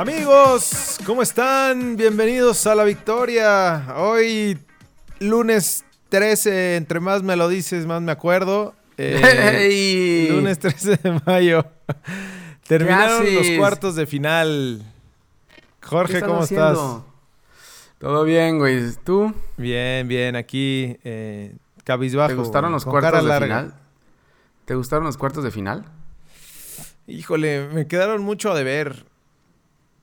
Amigos, 0.00 0.98
¿cómo 1.04 1.20
están? 1.20 1.94
Bienvenidos 1.98 2.66
a 2.66 2.74
la 2.74 2.84
victoria. 2.84 3.96
Hoy, 3.98 4.58
lunes 5.18 5.84
13, 6.08 6.76
entre 6.76 7.00
más 7.00 7.22
me 7.22 7.36
lo 7.36 7.50
dices, 7.50 7.84
más 7.84 8.00
me 8.00 8.10
acuerdo. 8.10 8.74
Eh, 8.96 10.28
lunes 10.30 10.58
13 10.58 10.96
de 11.02 11.20
mayo. 11.26 11.66
Terminaron 12.66 13.26
los 13.34 13.46
cuartos 13.58 13.94
de 13.94 14.06
final. 14.06 14.82
Jorge, 15.82 16.22
¿cómo 16.22 16.44
estás? 16.44 16.78
Todo 17.98 18.24
bien, 18.24 18.58
güey. 18.58 18.80
¿Tú? 19.04 19.34
Bien, 19.58 20.08
bien. 20.08 20.34
Aquí, 20.34 20.96
eh, 21.04 21.54
cabizbajo. 21.84 22.28
¿Te 22.28 22.36
gustaron 22.36 22.72
los 22.72 22.86
cuartos 22.86 23.22
de 23.22 23.38
final? 23.38 23.74
¿Te 24.64 24.74
gustaron 24.76 25.04
los 25.04 25.18
cuartos 25.18 25.44
de 25.44 25.50
final? 25.50 25.84
Híjole, 27.06 27.68
me 27.74 27.86
quedaron 27.86 28.22
mucho 28.22 28.50
a 28.50 28.54
deber. 28.54 29.09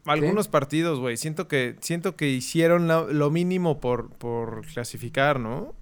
Algunos 0.07 0.47
partidos, 0.47 0.99
güey. 0.99 1.17
Siento 1.17 1.47
que, 1.47 1.75
siento 1.81 2.15
que 2.15 2.29
hicieron 2.29 2.87
lo 2.87 3.31
mínimo 3.31 3.79
por, 3.79 4.09
por 4.09 4.65
clasificar, 4.65 5.39
¿no? 5.39 5.73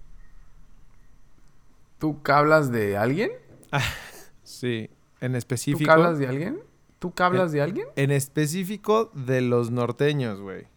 ¿Tú 1.99 2.19
hablas 2.27 2.71
de 2.71 2.97
alguien? 2.97 3.31
sí, 4.43 4.89
en 5.21 5.35
específico. 5.35 5.85
¿Tú 5.85 5.91
hablas 5.91 6.19
de 6.19 6.27
alguien? 6.27 6.59
¿Tú 6.99 7.13
hablas 7.19 7.51
de 7.51 7.61
alguien? 7.61 7.87
En 7.95 8.11
específico 8.11 9.11
de 9.13 9.41
los 9.41 9.71
norteños, 9.71 10.39
güey. 10.39 10.67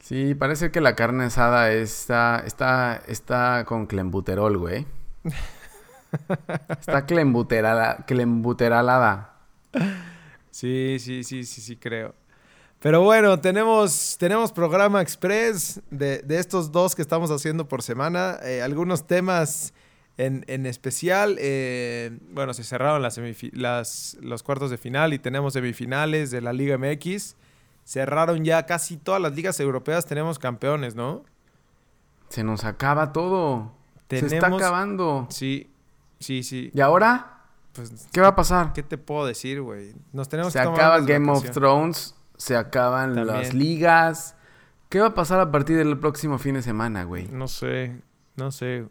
Sí, 0.00 0.34
parece 0.34 0.70
que 0.70 0.80
la 0.80 0.96
carne 0.96 1.24
asada 1.24 1.72
está, 1.72 2.42
está, 2.46 3.02
está 3.06 3.64
con 3.66 3.86
clembuterol, 3.86 4.56
güey. 4.56 4.86
está 6.70 7.06
clembuterala, 7.06 8.04
clembuteralada. 8.06 9.34
Sí, 10.50 10.96
sí, 10.98 11.24
sí, 11.24 11.44
sí, 11.44 11.60
sí, 11.60 11.76
creo. 11.76 12.14
Pero 12.80 13.02
bueno, 13.02 13.38
tenemos, 13.40 14.16
tenemos 14.18 14.52
programa 14.52 15.02
express 15.02 15.80
de, 15.90 16.24
estos 16.30 16.72
dos 16.72 16.94
que 16.94 17.02
estamos 17.02 17.30
haciendo 17.30 17.68
por 17.68 17.82
semana. 17.82 18.38
Eh, 18.42 18.62
algunos 18.62 19.06
temas 19.06 19.74
en, 20.16 20.66
especial. 20.66 21.36
Eh, 21.38 22.18
bueno, 22.32 22.54
se 22.54 22.64
cerraron 22.64 23.02
las, 23.02 23.20
las, 23.52 24.16
los 24.20 24.42
cuartos 24.42 24.70
de 24.70 24.78
final 24.78 25.12
y 25.12 25.18
tenemos 25.18 25.52
semifinales 25.52 26.30
de 26.30 26.40
la 26.40 26.52
Liga 26.52 26.78
MX. 26.78 27.36
Cerraron 27.84 28.44
ya 28.44 28.66
casi 28.66 28.96
todas 28.96 29.20
las 29.20 29.34
ligas 29.34 29.60
europeas. 29.60 30.06
Tenemos 30.06 30.38
campeones, 30.38 30.94
¿no? 30.94 31.24
Se 32.28 32.44
nos 32.44 32.64
acaba 32.64 33.12
todo. 33.12 33.72
se 34.08 34.24
está 34.24 34.46
acabando. 34.46 35.26
Sí, 35.30 35.70
sí, 36.18 36.42
sí. 36.42 36.70
¿Y 36.72 36.80
ahora? 36.80 37.39
Pues, 37.72 38.08
¿Qué 38.12 38.20
va 38.20 38.28
a 38.28 38.36
pasar? 38.36 38.72
¿Qué 38.72 38.82
te 38.82 38.98
puedo 38.98 39.26
decir, 39.26 39.60
güey? 39.60 39.94
Nos 40.12 40.28
tenemos 40.28 40.52
se 40.52 40.58
acaba 40.58 41.00
Game 41.00 41.30
of 41.30 41.50
Thrones, 41.50 42.14
se 42.36 42.56
acaban 42.56 43.26
las 43.26 43.54
ligas. 43.54 44.34
¿Qué 44.88 44.98
va 44.98 45.08
a 45.08 45.14
pasar 45.14 45.40
a 45.40 45.52
partir 45.52 45.76
del 45.76 45.98
próximo 45.98 46.38
fin 46.38 46.54
de 46.54 46.62
semana, 46.62 47.04
güey? 47.04 47.28
No 47.28 47.46
sé, 47.46 48.00
no 48.36 48.50
sé. 48.50 48.86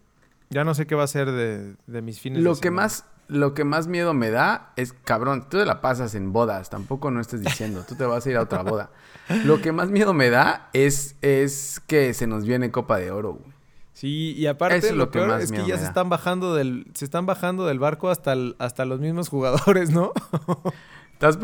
Ya 0.50 0.64
no 0.64 0.74
sé 0.74 0.88
qué 0.88 0.96
va 0.96 1.04
a 1.04 1.08
ser 1.08 1.32
de, 1.32 2.02
mis 2.02 2.20
fines 2.22 2.42
lo 2.42 2.56
de 2.56 2.62
que 2.62 2.70
semana. 2.70 2.84
Más, 2.84 3.06
lo 3.28 3.54
que 3.54 3.66
más 3.66 3.88
miedo 3.88 4.14
me 4.14 4.32
da 4.32 4.72
es, 4.78 4.94
cabrón, 4.94 5.48
tú 5.50 5.58
te 5.60 5.66
la 5.66 5.82
pasas 5.82 6.16
en 6.16 6.32
bodas, 6.32 6.70
tampoco 6.70 7.12
no 7.12 7.20
estés 7.20 7.42
diciendo, 7.42 7.84
tú 7.88 7.96
te 7.96 8.06
vas 8.06 8.26
a 8.26 8.30
ir 8.30 8.38
a 8.38 8.42
otra 8.42 8.64
boda. 8.64 8.92
Lo 9.46 9.62
que 9.62 9.72
más 9.72 9.92
miedo 9.92 10.14
me 10.14 10.32
da 10.32 10.70
es, 10.74 11.16
es 11.22 11.80
que 11.86 12.16
se 12.16 12.26
nos 12.26 12.46
viene 12.46 12.72
Copa 12.72 12.98
de 12.98 13.12
Oro, 13.12 13.34
güey. 13.34 13.59
Sí, 14.00 14.34
y 14.38 14.46
aparte 14.48 14.94
lo, 14.94 15.12
que 15.12 15.20
peor 15.20 15.42
es 15.42 15.52
que 15.52 15.66
ya 15.66 15.78
se 15.78 15.84
están 15.84 16.08
bajando 16.08 16.56
del 16.56 16.86
se 16.94 17.04
están 17.04 17.26
bajando 17.26 17.66
del 17.66 17.80
barco 17.80 18.10
hasta 18.10 18.34
hasta 18.58 18.86
los 18.86 19.02
mismos 19.02 19.28
jugadores, 19.28 19.90
¿no? 19.90 20.14
¿Estás, 21.12 21.36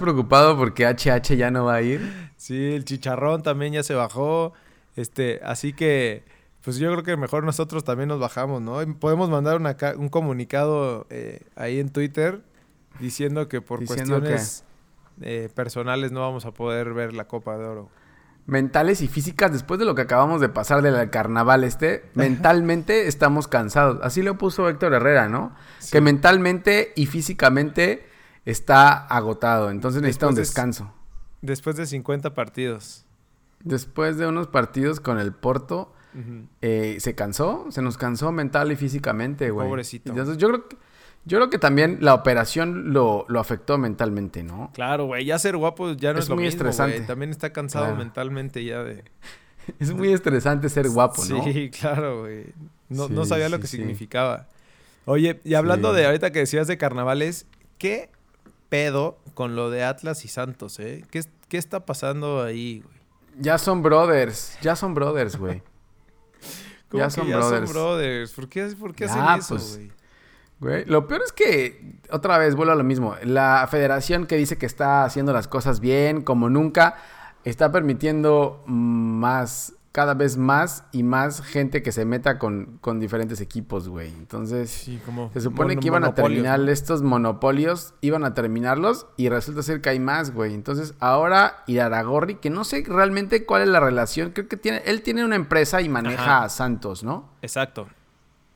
preocupado 0.00 0.56
porque 0.56 0.88
HH 0.88 1.36
ya 1.36 1.52
no 1.52 1.66
va 1.66 1.74
a 1.74 1.82
ir? 1.82 2.00
Sí, 2.36 2.72
el 2.72 2.84
Chicharrón 2.84 3.44
también 3.44 3.74
ya 3.74 3.84
se 3.84 3.94
bajó. 3.94 4.54
Este, 4.96 5.38
así 5.44 5.72
que 5.72 6.24
pues 6.64 6.78
yo 6.78 6.90
creo 6.90 7.04
que 7.04 7.16
mejor 7.16 7.44
nosotros 7.44 7.84
también 7.84 8.08
nos 8.08 8.18
bajamos, 8.18 8.60
¿no? 8.60 8.80
Podemos 8.98 9.30
mandar 9.30 9.60
un 9.96 10.08
comunicado 10.08 11.06
eh, 11.10 11.42
ahí 11.54 11.78
en 11.78 11.90
Twitter 11.90 12.40
diciendo 12.98 13.46
que 13.46 13.60
por 13.60 13.86
cuestiones 13.86 14.64
eh, 15.20 15.48
personales 15.54 16.10
no 16.10 16.22
vamos 16.22 16.44
a 16.44 16.50
poder 16.50 16.92
ver 16.92 17.12
la 17.12 17.28
Copa 17.28 17.56
de 17.56 17.66
Oro 17.66 17.99
mentales 18.46 19.00
y 19.00 19.08
físicas 19.08 19.52
después 19.52 19.78
de 19.78 19.86
lo 19.86 19.94
que 19.94 20.02
acabamos 20.02 20.40
de 20.40 20.48
pasar 20.48 20.82
del 20.82 21.10
carnaval 21.10 21.64
este, 21.64 22.10
mentalmente 22.14 23.06
estamos 23.06 23.48
cansados. 23.48 23.98
Así 24.02 24.22
lo 24.22 24.38
puso 24.38 24.68
Héctor 24.68 24.94
Herrera, 24.94 25.28
¿no? 25.28 25.54
Que 25.92 26.00
mentalmente 26.00 26.92
y 26.96 27.06
físicamente 27.06 28.06
está 28.44 28.92
agotado, 29.06 29.70
entonces 29.70 30.02
necesita 30.02 30.28
un 30.28 30.34
descanso. 30.34 30.92
después 31.42 31.76
de 31.76 31.86
50 31.86 32.34
partidos. 32.34 33.04
Después 33.62 34.16
de 34.16 34.26
unos 34.26 34.48
partidos 34.48 35.00
con 35.00 35.18
el 35.18 35.32
Porto, 35.32 35.92
eh, 36.60 36.96
se 36.98 37.14
cansó, 37.14 37.66
se 37.70 37.82
nos 37.82 37.98
cansó 37.98 38.32
mental 38.32 38.72
y 38.72 38.76
físicamente, 38.76 39.50
güey. 39.50 39.68
Pobrecito. 39.68 40.10
Entonces 40.10 40.38
yo 40.38 40.48
creo 40.48 40.68
que 40.68 40.76
yo 41.24 41.38
creo 41.38 41.50
que 41.50 41.58
también 41.58 41.98
la 42.00 42.14
operación 42.14 42.92
lo, 42.92 43.26
afectó 43.38 43.78
mentalmente, 43.78 44.42
¿no? 44.42 44.70
Claro, 44.74 45.06
güey. 45.06 45.24
Ya 45.24 45.38
ser 45.38 45.56
guapo 45.56 45.92
ya 45.92 46.12
no 46.12 46.18
es, 46.18 46.30
muy 46.30 46.46
estresante. 46.46 47.00
También 47.02 47.30
está 47.30 47.52
cansado 47.52 47.94
mentalmente 47.94 48.64
ya 48.64 48.82
de... 48.82 49.04
Es 49.78 49.92
muy 49.92 50.12
estresante 50.12 50.68
ser 50.68 50.88
guapo, 50.88 51.24
¿no? 51.26 51.44
Sí, 51.44 51.70
claro, 51.70 52.22
güey. 52.22 52.46
No, 52.88 53.24
sabía 53.24 53.48
lo 53.48 53.60
que 53.60 53.68
significaba. 53.68 54.48
Oye, 55.04 55.40
y 55.44 55.54
hablando 55.54 55.92
de 55.92 56.06
ahorita 56.06 56.32
que 56.32 56.40
decías 56.40 56.66
de 56.66 56.76
carnavales, 56.76 57.46
¿qué 57.78 58.10
pedo 58.68 59.18
con 59.34 59.54
lo 59.54 59.70
de 59.70 59.84
Atlas 59.84 60.24
y 60.24 60.28
Santos, 60.28 60.80
eh? 60.80 61.04
¿Qué, 61.10 61.22
qué 61.48 61.58
está 61.58 61.86
pasando 61.86 62.42
ahí, 62.42 62.80
güey? 62.80 62.96
Ya 63.38 63.58
son 63.58 63.82
brothers, 63.82 64.58
ya 64.60 64.74
son 64.74 64.94
brothers, 64.94 65.36
güey. 65.36 65.62
ya, 66.92 67.10
son, 67.10 67.28
ya 67.28 67.40
son 67.42 67.66
brothers. 67.66 68.32
¿Por 68.32 68.48
qué, 68.48 68.66
por 68.78 68.94
qué 68.94 69.04
hacen 69.04 69.22
eso, 69.38 69.54
pues, 69.54 69.76
güey? 69.76 69.99
Güey, 70.60 70.84
lo 70.84 71.06
peor 71.06 71.22
es 71.24 71.32
que, 71.32 71.98
otra 72.10 72.36
vez, 72.36 72.54
vuelvo 72.54 72.72
a 72.72 72.76
lo 72.76 72.84
mismo. 72.84 73.16
La 73.24 73.66
federación 73.70 74.26
que 74.26 74.36
dice 74.36 74.58
que 74.58 74.66
está 74.66 75.04
haciendo 75.04 75.32
las 75.32 75.48
cosas 75.48 75.80
bien, 75.80 76.20
como 76.20 76.50
nunca, 76.50 76.96
está 77.44 77.72
permitiendo 77.72 78.62
más, 78.66 79.72
cada 79.92 80.12
vez 80.12 80.36
más 80.36 80.84
y 80.92 81.02
más 81.02 81.40
gente 81.40 81.82
que 81.82 81.92
se 81.92 82.04
meta 82.04 82.38
con, 82.38 82.76
con 82.82 83.00
diferentes 83.00 83.40
equipos, 83.40 83.88
güey. 83.88 84.08
Entonces, 84.08 84.70
se 85.32 85.40
supone 85.40 85.78
que 85.78 85.86
iban 85.86 86.04
a 86.04 86.14
terminar 86.14 86.60
estos 86.68 87.00
monopolios, 87.00 87.94
iban 88.02 88.24
a 88.24 88.34
terminarlos 88.34 89.06
y 89.16 89.30
resulta 89.30 89.62
ser 89.62 89.80
que 89.80 89.88
hay 89.88 89.98
más, 89.98 90.34
güey. 90.34 90.52
Entonces, 90.52 90.92
ahora 91.00 91.64
Iraragorri, 91.68 92.34
que 92.34 92.50
no 92.50 92.64
sé 92.64 92.84
realmente 92.86 93.46
cuál 93.46 93.62
es 93.62 93.68
la 93.68 93.80
relación, 93.80 94.32
creo 94.32 94.46
que 94.46 94.58
tiene, 94.58 94.82
él 94.84 95.00
tiene 95.00 95.24
una 95.24 95.36
empresa 95.36 95.80
y 95.80 95.88
maneja 95.88 96.42
a 96.42 96.50
Santos, 96.50 97.02
¿no? 97.02 97.30
Exacto. 97.40 97.88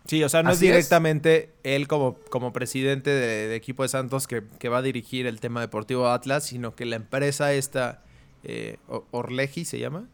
Sí, 0.07 0.23
o 0.23 0.29
sea, 0.29 0.43
no 0.43 0.51
es 0.51 0.61
directamente 0.61 1.55
él 1.63 1.89
como, 1.89 2.17
como 2.29 2.53
presidente 2.53 3.11
de, 3.11 3.55
equipo 3.55 3.83
de 3.83 3.89
Santos 3.89 4.27
que, 4.27 4.69
va 4.69 4.79
a 4.79 4.83
dirigir 4.83 5.27
el 5.27 5.41
tema 5.41 5.63
deportivo 5.63 6.09
Atlas, 6.09 6.45
sino 6.45 6.75
que 6.75 6.85
la 6.85 6.97
empresa 6.97 7.55
esta, 7.55 8.03
eh, 8.43 8.77
Orleji 9.11 9.65
se 9.65 9.79
llama. 9.79 10.07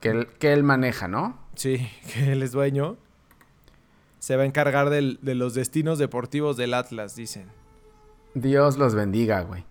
Que 0.00 0.08
él, 0.08 0.28
que 0.40 0.52
él 0.52 0.64
maneja, 0.64 1.06
¿no? 1.06 1.38
Sí, 1.54 1.88
que 2.12 2.32
él 2.32 2.42
es 2.42 2.50
dueño. 2.50 2.96
Se 4.18 4.36
va 4.36 4.42
a 4.42 4.46
encargar 4.46 4.90
de 4.90 5.34
los 5.34 5.54
destinos 5.54 5.98
deportivos 5.98 6.56
del 6.56 6.74
Atlas, 6.74 7.16
dicen. 7.16 7.46
Dios 8.34 8.78
los 8.78 8.94
bendiga, 8.94 9.42
güey. 9.42 9.64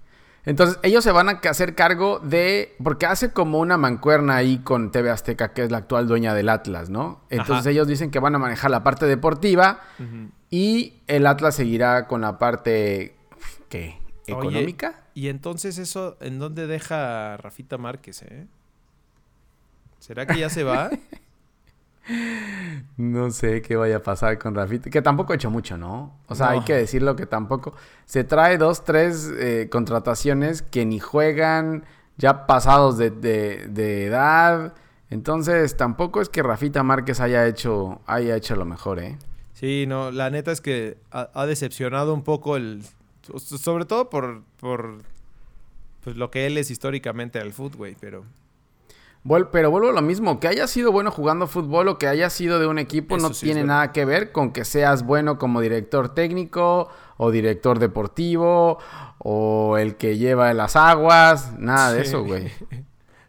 Entonces, 0.46 0.80
ellos 0.82 1.04
se 1.04 1.12
van 1.12 1.30
a 1.30 1.34
hacer 1.34 1.76
cargo 1.76 2.20
de. 2.20 2.76
Porque 2.84 3.06
hace 3.06 3.32
como 3.32 3.60
una 3.60 3.78
mancuerna 3.78 4.36
ahí 4.36 4.60
con 4.60 4.92
TV 4.92 5.10
Azteca, 5.12 5.54
que 5.54 5.64
es 5.64 5.72
la 5.72 5.80
actual 5.80 6.08
dueña 6.08 6.34
del 6.34 6.50
Atlas, 6.50 6.90
¿no? 6.90 7.22
Entonces, 7.30 7.68
ellos 7.68 7.88
dicen 7.88 8.12
que 8.12 8.20
van 8.20 8.36
a 8.36 8.40
manejar 8.40 8.72
la 8.72 8.84
parte 8.84 9.06
deportiva 9.06 9.82
y 10.50 11.02
el 11.08 11.28
Atlas 11.28 11.56
seguirá 11.56 12.08
con 12.08 12.22
la 12.22 12.38
parte. 12.38 13.16
¿Qué? 13.70 14.00
¿Económica? 14.28 15.04
y 15.14 15.28
entonces, 15.28 15.78
¿eso 15.78 16.18
en 16.22 16.40
dónde 16.40 16.68
deja 16.68 17.36
Rafita 17.38 17.78
Márquez, 17.78 18.22
eh? 18.22 18.48
¿Será 20.00 20.26
que 20.26 20.40
ya 20.40 20.50
se 20.50 20.64
va? 20.64 20.90
No 22.98 23.32
sé 23.32 23.62
qué 23.62 23.76
vaya 23.76 23.98
a 23.98 24.04
pasar 24.04 24.38
con 24.38 24.56
Rafita. 24.56 24.90
Que 24.90 25.02
tampoco 25.02 25.34
ha 25.34 25.36
hecho 25.36 25.50
mucho, 25.50 25.78
¿no? 25.78 26.14
O 26.28 26.36
sea, 26.36 26.50
hay 26.50 26.62
que 26.62 26.74
decirlo 26.74 27.16
que 27.16 27.26
tampoco. 27.26 27.74
Se 28.06 28.24
trae 28.24 28.58
dos, 28.58 28.84
tres 28.84 29.32
eh, 29.38 29.70
contrataciones 29.72 30.62
que 30.62 30.86
ni 30.86 31.00
juegan, 31.00 31.86
ya 32.18 32.46
pasados 32.46 32.98
de, 32.98 34.06
edad. 34.06 34.74
Entonces, 35.10 35.76
tampoco 35.78 36.22
es 36.22 36.30
que 36.30 36.44
Rafita 36.44 36.84
Márquez 36.84 37.20
haya 37.20 37.48
hecho, 37.48 38.02
haya 38.06 38.36
hecho 38.36 38.56
lo 38.56 38.66
mejor, 38.66 39.00
¿eh? 39.00 39.18
Sí, 39.54 39.86
no, 39.88 40.12
la 40.12 40.30
neta 40.30 40.52
es 40.52 40.62
que 40.62 40.98
ha, 41.12 41.46
decepcionado 41.46 42.14
un 42.14 42.24
poco 42.24 42.56
el. 42.56 42.84
Sobre 43.38 43.86
todo 43.86 44.10
por, 44.10 44.42
por 44.60 44.98
pues, 46.04 46.16
lo 46.16 46.32
que 46.32 46.48
él 46.48 46.58
es 46.58 46.72
históricamente 46.72 47.40
al 47.40 47.54
fútbol, 47.54 47.96
pero 48.00 48.26
pero 49.52 49.70
vuelvo 49.72 49.90
a 49.90 49.94
lo 49.94 50.02
mismo, 50.02 50.40
que 50.40 50.48
haya 50.48 50.68
sido 50.68 50.92
bueno 50.92 51.12
jugando 51.12 51.48
fútbol 51.48 51.88
o 51.90 51.98
que 51.98 52.08
haya 52.08 52.30
sido 52.30 52.60
de 52.60 52.68
un 52.68 52.80
equipo 52.80 53.18
no 53.18 53.30
tiene 53.30 53.64
nada 53.64 53.92
que 53.92 54.04
ver 54.06 54.32
con 54.32 54.52
que 54.52 54.66
seas 54.66 55.04
bueno 55.04 55.38
como 55.38 55.62
director 55.62 56.14
técnico 56.14 56.90
o 57.18 57.30
director 57.30 57.78
deportivo, 57.78 58.80
o 59.20 59.78
el 59.78 59.96
que 59.96 60.18
lleva 60.18 60.52
las 60.56 60.76
aguas, 60.76 61.54
nada 61.60 61.94
de 61.94 62.02
eso, 62.02 62.24
güey. 62.24 62.52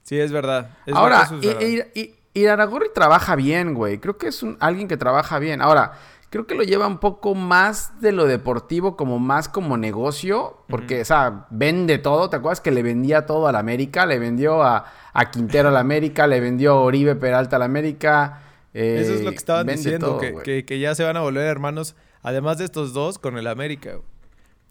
Sí, 0.03 0.19
es 0.19 0.33
verdad. 0.33 0.71
Es 0.85 0.95
Ahora, 0.95 1.19
verdad, 1.21 1.39
eso 1.39 1.51
es 1.51 1.59
verdad. 1.59 1.87
I- 1.95 2.01
I- 2.01 2.15
I- 2.35 2.41
Iraragorri 2.41 2.89
trabaja 2.93 3.37
bien, 3.37 3.73
güey. 3.73 3.99
Creo 3.99 4.19
que 4.19 4.27
es 4.29 4.43
un- 4.43 4.57
alguien 4.61 4.89
que 4.89 4.97
trabaja 4.97 5.39
bien. 5.39 5.63
Ahora, 5.63 5.93
creo 6.33 6.47
que 6.47 6.55
lo 6.55 6.63
lleva 6.63 6.87
un 6.87 6.97
poco 6.99 7.35
más 7.35 8.01
de 8.01 8.11
lo 8.11 8.25
deportivo, 8.27 8.97
como 8.97 9.19
más 9.19 9.49
como 9.51 9.77
negocio, 9.77 10.65
porque, 10.69 11.03
o 11.03 11.05
sea, 11.05 11.47
vende 11.51 11.99
todo. 11.99 12.31
¿Te 12.31 12.37
acuerdas 12.37 12.61
que 12.63 12.71
le 12.71 12.83
vendía 12.83 13.27
todo 13.27 13.47
a 13.47 13.53
la 13.53 13.59
América? 13.59 14.07
Le 14.07 14.19
vendió 14.19 14.63
a, 14.63 14.87
a 15.13 15.31
Quintero 15.31 15.69
a 15.69 15.73
la 15.73 15.81
América, 15.81 16.27
le 16.27 16.41
vendió 16.41 16.73
a 16.73 16.81
Oribe 16.81 17.15
Peralta 17.17 17.57
a 17.57 17.59
la 17.59 17.67
América. 17.67 18.41
eh, 18.73 18.99
Eso 19.03 19.13
es 19.15 19.23
lo 19.23 19.31
que 19.31 19.37
estaban 19.37 19.67
diciendo, 19.67 20.07
todo, 20.09 20.19
que, 20.21 20.35
que- 20.43 20.65
que 20.65 20.79
ya 20.81 20.95
se 20.95 21.05
van 21.05 21.19
a 21.19 21.21
volver 21.21 21.47
hermanos, 21.47 21.95
además 22.23 22.57
de 22.57 22.65
estos 22.65 22.95
dos, 22.95 23.19
con 23.19 23.37
el 23.37 23.47
América. 23.47 23.91
güey. 23.93 24.03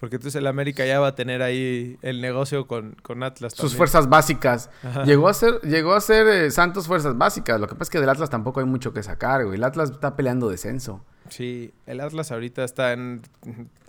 Porque 0.01 0.15
entonces 0.15 0.39
el 0.39 0.47
América 0.47 0.83
ya 0.83 0.99
va 0.99 1.09
a 1.09 1.15
tener 1.15 1.43
ahí 1.43 1.99
el 2.01 2.21
negocio 2.21 2.65
con, 2.65 2.97
con 3.03 3.21
Atlas. 3.21 3.53
Sus 3.53 3.75
fuerzas 3.75 4.09
básicas. 4.09 4.71
Ajá. 4.83 5.03
Llegó 5.03 5.29
a 5.29 5.33
ser, 5.35 5.61
llegó 5.61 5.93
a 5.93 6.01
ser 6.01 6.27
eh, 6.27 6.49
Santos 6.49 6.87
fuerzas 6.87 7.19
básicas. 7.19 7.61
Lo 7.61 7.67
que 7.67 7.75
pasa 7.75 7.83
es 7.83 7.89
que 7.91 7.99
del 7.99 8.09
Atlas 8.09 8.31
tampoco 8.31 8.61
hay 8.61 8.65
mucho 8.65 8.93
que 8.93 9.03
sacar, 9.03 9.45
güey. 9.45 9.57
El 9.57 9.63
Atlas 9.63 9.91
está 9.91 10.15
peleando 10.15 10.49
descenso. 10.49 11.05
Sí, 11.29 11.71
el 11.85 11.99
Atlas 12.01 12.31
ahorita 12.31 12.63
está 12.63 12.93
en, 12.93 13.21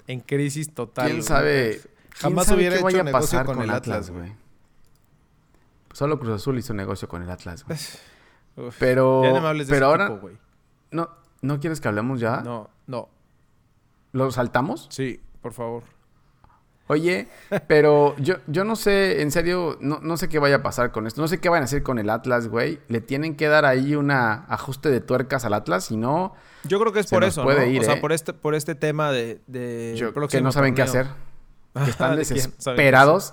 en 0.06 0.20
crisis 0.20 0.74
total. 0.74 1.06
¿Quién 1.06 1.16
güey. 1.16 1.26
sabe? 1.26 1.80
Jamás 2.16 2.44
quién 2.44 2.44
sabe 2.44 2.56
hubiera 2.58 2.74
qué 2.74 2.78
hecho 2.80 2.84
vaya 2.84 3.00
a 3.00 3.04
negocio 3.04 3.38
pasar 3.38 3.46
con 3.46 3.62
el 3.62 3.70
Atlas, 3.70 4.10
güey. 4.10 4.34
Solo 5.94 6.18
Cruz 6.18 6.34
Azul 6.34 6.58
hizo 6.58 6.74
negocio 6.74 7.08
con 7.08 7.22
el 7.22 7.30
Atlas, 7.30 7.64
güey. 7.64 7.78
Uf, 8.68 8.76
Pero, 8.78 9.22
ya 9.24 9.32
no 9.32 9.40
me 9.40 9.48
hables 9.48 9.66
de 9.66 9.72
pero 9.72 9.86
ahora, 9.86 10.08
güey. 10.08 10.36
no, 10.90 11.08
¿no 11.40 11.58
quieres 11.58 11.80
que 11.80 11.88
hablemos 11.88 12.20
ya? 12.20 12.42
No, 12.42 12.68
no. 12.86 13.08
¿Lo 14.12 14.30
saltamos? 14.30 14.88
Sí, 14.90 15.18
por 15.40 15.54
favor. 15.54 15.84
Oye, 16.88 17.28
pero 17.68 18.14
yo, 18.18 18.34
yo 18.48 18.64
no 18.64 18.76
sé, 18.76 19.22
en 19.22 19.30
serio, 19.30 19.78
no, 19.80 20.00
no 20.02 20.16
sé 20.16 20.28
qué 20.28 20.38
vaya 20.38 20.56
a 20.56 20.62
pasar 20.62 20.90
con 20.92 21.06
esto. 21.06 21.20
No 21.22 21.28
sé 21.28 21.38
qué 21.40 21.48
van 21.48 21.62
a 21.62 21.64
hacer 21.64 21.82
con 21.82 21.98
el 21.98 22.10
Atlas, 22.10 22.48
güey. 22.48 22.80
Le 22.88 23.00
tienen 23.00 23.36
que 23.36 23.46
dar 23.48 23.64
ahí 23.64 23.94
una 23.94 24.44
ajuste 24.48 24.90
de 24.90 25.00
tuercas 25.00 25.44
al 25.44 25.54
Atlas, 25.54 25.84
si 25.84 25.96
no, 25.96 26.34
Yo 26.64 26.78
creo 26.80 26.92
que 26.92 27.00
es 27.00 27.06
por 27.08 27.24
eso, 27.24 27.44
puede 27.44 27.66
¿no? 27.66 27.72
ir, 27.72 27.80
o 27.80 27.84
sea, 27.84 27.94
¿eh? 27.94 28.00
por 28.00 28.12
este, 28.12 28.32
por 28.32 28.54
este 28.54 28.74
tema 28.74 29.10
de, 29.12 29.40
de 29.46 29.94
yo- 29.96 30.12
que 30.28 30.40
no 30.42 30.52
saben 30.52 30.74
qué 30.74 30.82
hacer. 30.82 31.06
Que 31.84 31.88
están 31.90 32.16
desesperados. 32.16 33.32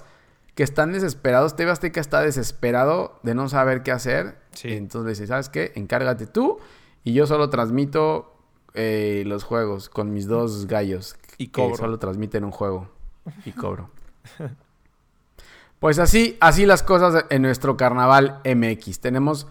Que 0.55 0.63
están 0.63 0.91
desesperados. 0.93 1.55
TV 1.55 1.71
Azteca 1.71 1.99
está 2.01 2.21
desesperado 2.21 3.19
de 3.23 3.33
no 3.35 3.49
saber 3.49 3.81
qué 3.83 3.91
hacer. 3.91 4.37
Sí. 4.53 4.73
Entonces 4.73 5.05
le 5.05 5.09
dice, 5.11 5.27
¿sabes 5.27 5.49
qué? 5.49 5.71
Encárgate 5.75 6.27
tú. 6.27 6.59
Y 7.03 7.13
yo 7.13 7.27
solo 7.27 7.49
transmito 7.49 8.35
eh, 8.73 9.23
los 9.25 9.43
juegos 9.43 9.89
con 9.89 10.13
mis 10.13 10.27
dos 10.27 10.67
gallos. 10.67 11.15
Y 11.37 11.47
que 11.47 11.61
cobro. 11.61 11.77
solo 11.77 11.99
transmiten 11.99 12.43
un 12.43 12.51
juego. 12.51 12.89
Y 13.45 13.51
cobro. 13.51 13.89
pues 15.79 15.99
así, 15.99 16.37
así 16.39 16.65
las 16.65 16.83
cosas 16.83 17.25
en 17.29 17.41
nuestro 17.41 17.77
carnaval 17.77 18.41
MX. 18.45 18.99
Tenemos 18.99 19.47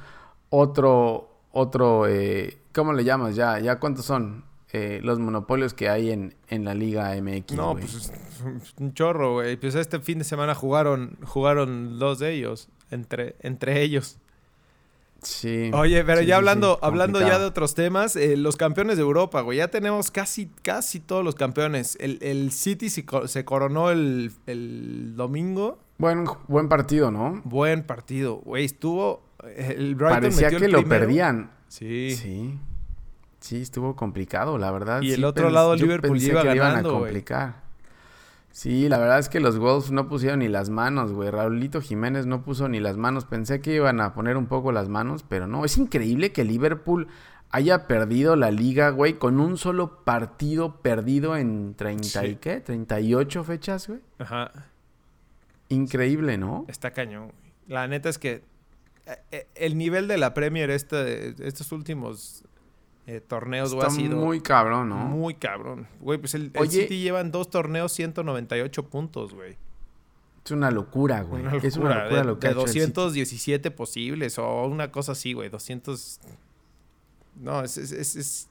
otro, 0.50 1.30
otro, 1.52 2.06
eh, 2.06 2.58
¿cómo 2.74 2.92
le 2.92 3.04
llamas 3.04 3.34
ya? 3.36 3.58
¿Ya 3.58 3.78
cuántos 3.78 4.04
son? 4.04 4.44
eh, 4.72 5.00
los 5.02 5.18
monopolios 5.18 5.74
que 5.74 5.88
hay 5.88 6.10
en, 6.10 6.34
en 6.48 6.64
la 6.64 6.74
Liga 6.74 7.14
MX. 7.20 7.52
No, 7.56 7.74
pues 7.74 7.94
es 7.94 8.74
un 8.78 8.92
chorro, 8.94 9.34
güey. 9.34 9.56
Pues 9.56 9.74
este 9.74 10.00
fin 10.00 10.18
de 10.18 10.24
semana 10.24 10.54
jugaron, 10.54 11.16
jugaron 11.24 11.98
dos 11.98 12.18
de 12.18 12.32
ellos, 12.34 12.68
entre, 12.90 13.36
entre 13.40 13.82
ellos. 13.82 14.18
Sí. 15.22 15.70
Oye, 15.74 16.04
pero 16.04 16.20
Sí, 16.20 16.26
ya 16.26 16.36
hablando, 16.36 16.74
sí, 16.74 16.78
hablando 16.82 17.20
ya 17.20 17.38
de 17.38 17.44
otros 17.46 17.74
temas, 17.74 18.14
eh, 18.16 18.36
los 18.36 18.56
campeones 18.56 18.96
de 18.96 19.02
Europa, 19.02 19.40
güey. 19.40 19.58
Ya 19.58 19.68
tenemos 19.68 20.10
casi, 20.10 20.46
casi 20.62 21.00
todos 21.00 21.24
los 21.24 21.34
campeones. 21.34 21.96
El, 22.00 22.18
el 22.22 22.52
City 22.52 22.88
se, 22.88 23.04
se 23.26 23.44
coronó 23.44 23.90
el, 23.90 24.32
el 24.46 25.14
domingo. 25.16 25.78
Buen, 25.98 26.24
buen 26.46 26.68
partido, 26.68 27.10
¿no? 27.10 27.40
Buen 27.44 27.82
partido, 27.82 28.36
güey. 28.36 28.64
Estuvo. 28.64 29.22
El 29.56 29.94
Brighton 29.96 30.20
Parecía 30.20 30.46
metió 30.46 30.58
que 30.60 30.64
el 30.66 30.72
lo 30.72 30.78
primero. 30.80 31.00
perdían. 31.06 31.50
Sí. 31.68 32.14
Sí. 32.16 32.58
Sí, 33.40 33.62
estuvo 33.62 33.94
complicado, 33.96 34.58
la 34.58 34.70
verdad. 34.70 35.00
Y 35.02 35.12
el 35.12 35.24
otro 35.24 35.50
lado, 35.50 35.74
Liverpool 35.76 36.20
iba 36.20 36.42
le 36.44 36.54
iban 36.56 36.68
ganando, 36.68 36.96
a 36.96 36.98
güey. 37.00 37.12
Sí, 38.50 38.88
la 38.88 38.98
verdad 38.98 39.18
es 39.20 39.28
que 39.28 39.38
los 39.40 39.58
Wolves 39.58 39.90
no 39.92 40.08
pusieron 40.08 40.40
ni 40.40 40.48
las 40.48 40.68
manos, 40.68 41.12
güey. 41.12 41.30
Raulito 41.30 41.80
Jiménez 41.80 42.26
no 42.26 42.42
puso 42.42 42.68
ni 42.68 42.80
las 42.80 42.96
manos. 42.96 43.24
Pensé 43.24 43.60
que 43.60 43.74
iban 43.74 44.00
a 44.00 44.14
poner 44.14 44.36
un 44.36 44.46
poco 44.46 44.72
las 44.72 44.88
manos, 44.88 45.24
pero 45.28 45.46
no. 45.46 45.64
Es 45.64 45.76
increíble 45.76 46.32
que 46.32 46.44
Liverpool 46.44 47.06
haya 47.50 47.86
perdido 47.86 48.34
la 48.36 48.50
liga, 48.50 48.90
güey, 48.90 49.14
con 49.18 49.38
un 49.38 49.56
solo 49.58 50.02
partido 50.04 50.82
perdido 50.82 51.36
en 51.36 51.74
30 51.76 52.26
y 52.26 52.30
Sí. 52.30 52.36
qué? 52.40 52.60
38 52.60 53.44
fechas, 53.44 53.86
güey. 53.88 54.00
Ajá. 54.18 54.50
Increíble, 55.68 56.36
¿no? 56.38 56.64
Está 56.68 56.90
cañón, 56.92 57.24
güey. 57.26 57.52
La 57.68 57.86
neta 57.86 58.08
es 58.08 58.18
que 58.18 58.42
eh, 59.06 59.16
eh, 59.30 59.46
el 59.54 59.76
nivel 59.78 60.08
de 60.08 60.18
la 60.18 60.34
Premier 60.34 60.70
este, 60.70 61.34
estos 61.46 61.70
últimos 61.72 62.44
eh, 63.08 63.22
torneos 63.22 63.72
güey, 63.72 63.86
ha 63.86 63.90
sido 63.90 64.18
muy 64.18 64.42
cabrón, 64.42 64.90
¿no? 64.90 64.96
muy 64.96 65.32
cabrón. 65.32 65.88
Güey, 65.98 66.18
pues 66.18 66.34
el. 66.34 66.52
City 66.68 67.00
llevan 67.00 67.32
dos 67.32 67.48
torneos 67.48 67.90
198 67.92 68.90
puntos, 68.90 69.32
güey. 69.32 69.56
Es 70.44 70.50
una 70.50 70.70
locura, 70.70 71.22
güey. 71.22 71.42
Una 71.42 71.56
Es 71.56 71.78
una 71.78 72.02
locura, 72.04 72.18
de, 72.18 72.24
lo 72.24 72.38
que 72.38 72.48
de 72.48 72.48
ha 72.48 72.52
hecho 72.52 72.66
el 72.66 72.68
City. 72.68 72.80
217 72.80 73.70
posibles 73.70 74.38
o 74.38 74.66
una 74.66 74.92
cosa 74.92 75.12
así, 75.12 75.32
güey. 75.32 75.48
200... 75.48 76.20
No, 77.36 77.62
es, 77.62 77.78
es, 77.78 77.92
es, 77.92 78.16
es, 78.16 78.48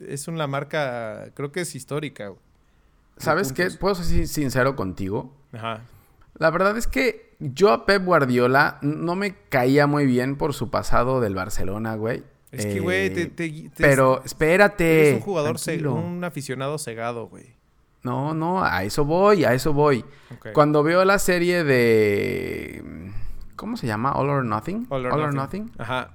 es 0.00 0.28
una 0.28 0.46
marca, 0.46 1.30
creo 1.34 1.52
que 1.52 1.60
es 1.60 1.74
histórica. 1.74 2.28
güey. 2.28 2.40
¿Sabes 3.18 3.52
qué? 3.52 3.70
¿Puedo 3.70 3.96
ser 3.96 4.26
sincero 4.26 4.76
contigo? 4.76 5.30
Ajá. 5.52 5.82
La 6.38 6.50
verdad 6.50 6.78
es 6.78 6.86
que 6.86 7.36
yo 7.38 7.70
a 7.70 7.84
Pep 7.84 8.02
Guardiola 8.02 8.78
no 8.80 9.14
me 9.14 9.34
caía 9.50 9.86
muy 9.86 10.06
bien 10.06 10.36
por 10.36 10.54
su 10.54 10.70
pasado 10.70 11.20
del 11.20 11.34
Barcelona, 11.34 11.96
güey. 11.96 12.24
Es 12.58 12.66
que, 12.66 12.80
güey, 12.80 13.10
te, 13.12 13.26
te- 13.26 13.48
te- 13.50 13.70
Pero 13.76 14.22
espérate. 14.24 15.08
eres 15.08 15.14
un 15.16 15.20
jugador, 15.20 15.58
ce- 15.58 15.64
tranquilo. 15.78 15.94
un 15.94 16.22
aficionado 16.24 16.78
cegado, 16.78 17.28
güey. 17.28 17.54
No, 18.02 18.34
no, 18.34 18.62
a 18.62 18.84
eso 18.84 19.04
voy, 19.04 19.44
a 19.44 19.54
eso 19.54 19.72
voy. 19.72 20.04
Cuando 20.52 20.82
veo 20.82 21.04
la 21.04 21.18
serie 21.18 21.64
de... 21.64 22.84
¿Cómo 23.56 23.76
se 23.78 23.86
llama? 23.86 24.12
All 24.12 24.28
or 24.28 24.44
Nothing. 24.44 24.86
All 24.90 25.06
or 25.06 25.32
nothing. 25.34 25.70
Ajá. 25.78 26.10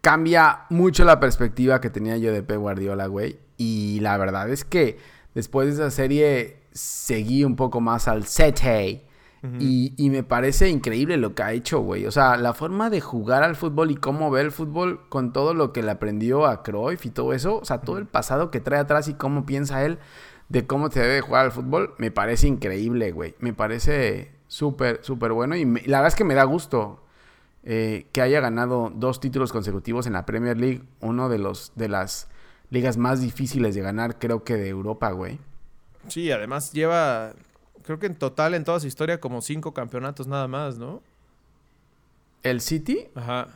cambia 0.00 0.60
mucho 0.70 1.04
la 1.04 1.20
perspectiva 1.20 1.80
que 1.80 1.90
tenía 1.90 2.16
yo 2.16 2.32
de 2.32 2.42
Pep 2.42 2.58
Guardiola, 2.58 3.06
güey. 3.06 3.38
Y 3.56 4.00
la 4.00 4.16
verdad 4.16 4.48
es 4.50 4.64
que 4.64 4.98
después 5.34 5.66
de 5.68 5.74
esa 5.74 5.90
serie 5.90 6.58
seguí 6.72 7.44
un 7.44 7.56
poco 7.56 7.80
más 7.80 8.08
al 8.08 8.26
Sete. 8.26 9.04
Y, 9.58 9.92
y 9.96 10.10
me 10.10 10.22
parece 10.22 10.68
increíble 10.68 11.16
lo 11.16 11.34
que 11.34 11.42
ha 11.42 11.52
hecho, 11.52 11.80
güey. 11.80 12.06
O 12.06 12.12
sea, 12.12 12.36
la 12.36 12.54
forma 12.54 12.90
de 12.90 13.00
jugar 13.00 13.42
al 13.42 13.56
fútbol 13.56 13.90
y 13.90 13.96
cómo 13.96 14.30
ve 14.30 14.40
el 14.40 14.52
fútbol 14.52 15.00
con 15.08 15.32
todo 15.32 15.52
lo 15.52 15.72
que 15.72 15.82
le 15.82 15.90
aprendió 15.90 16.46
a 16.46 16.62
Cruyff 16.62 17.06
y 17.06 17.10
todo 17.10 17.32
eso. 17.32 17.56
O 17.58 17.64
sea, 17.64 17.80
todo 17.80 17.98
el 17.98 18.06
pasado 18.06 18.52
que 18.52 18.60
trae 18.60 18.78
atrás 18.78 19.08
y 19.08 19.14
cómo 19.14 19.44
piensa 19.44 19.84
él 19.84 19.98
de 20.48 20.64
cómo 20.66 20.90
se 20.92 21.00
debe 21.00 21.20
jugar 21.22 21.46
al 21.46 21.50
fútbol. 21.52 21.94
Me 21.98 22.12
parece 22.12 22.46
increíble, 22.46 23.10
güey. 23.10 23.34
Me 23.40 23.52
parece 23.52 24.30
súper, 24.46 25.00
súper 25.02 25.32
bueno. 25.32 25.56
Y 25.56 25.66
me- 25.66 25.82
la 25.86 25.98
verdad 25.98 26.08
es 26.08 26.14
que 26.14 26.24
me 26.24 26.34
da 26.34 26.44
gusto 26.44 27.02
eh, 27.64 28.06
que 28.12 28.22
haya 28.22 28.40
ganado 28.40 28.92
dos 28.94 29.18
títulos 29.18 29.50
consecutivos 29.52 30.06
en 30.06 30.12
la 30.12 30.24
Premier 30.24 30.56
League, 30.56 30.82
uno 31.00 31.28
de 31.28 31.38
los 31.38 31.72
de 31.74 31.88
las 31.88 32.28
ligas 32.70 32.96
más 32.96 33.20
difíciles 33.20 33.74
de 33.74 33.80
ganar, 33.82 34.18
creo 34.18 34.44
que 34.44 34.54
de 34.56 34.68
Europa, 34.68 35.10
güey. 35.10 35.38
Sí, 36.08 36.30
además 36.30 36.72
lleva, 36.72 37.32
creo 37.82 37.98
que 37.98 38.06
en 38.06 38.14
total 38.16 38.54
en 38.54 38.64
toda 38.64 38.80
su 38.80 38.86
historia 38.86 39.20
como 39.20 39.40
cinco 39.40 39.74
campeonatos 39.74 40.26
nada 40.26 40.48
más, 40.48 40.78
¿no? 40.78 41.02
El 42.42 42.60
City, 42.60 43.08
Ajá. 43.14 43.48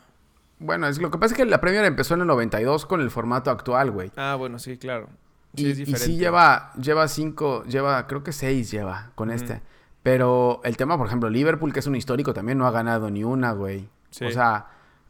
bueno, 0.59 0.87
es 0.87 0.99
lo 0.99 1.11
que 1.11 1.17
pasa 1.17 1.33
es 1.33 1.37
que 1.37 1.45
la 1.45 1.59
Premier 1.59 1.85
empezó 1.85 2.13
en 2.13 2.21
el 2.21 2.27
92 2.27 2.85
con 2.85 3.01
el 3.01 3.11
formato 3.11 3.51
actual, 3.51 3.91
güey. 3.91 4.11
Ah, 4.15 4.35
bueno, 4.35 4.59
sí, 4.59 4.77
claro. 4.77 5.09
Sí, 5.55 5.65
Y, 5.65 5.71
es 5.71 5.79
y 5.79 5.85
diferente. 5.85 6.05
sí 6.05 6.17
lleva, 6.17 6.71
lleva 6.81 7.07
cinco, 7.07 7.63
lleva, 7.65 8.07
creo 8.07 8.23
que 8.23 8.31
seis 8.31 8.71
lleva 8.71 9.11
con 9.15 9.31
este. 9.31 9.61
Pero 10.03 10.61
el 10.63 10.77
tema, 10.77 10.97
por 10.97 11.07
ejemplo, 11.07 11.29
Liverpool, 11.29 11.73
que 11.73 11.79
es 11.79 11.87
un 11.87 11.95
histórico, 11.95 12.33
también 12.33 12.57
no 12.57 12.65
ha 12.65 12.71
ganado 12.71 13.09
ni 13.09 13.25
una, 13.25 13.51
güey. 13.51 13.89
Sí. 14.09 14.23
O 14.23 14.31
sea, 14.31 14.67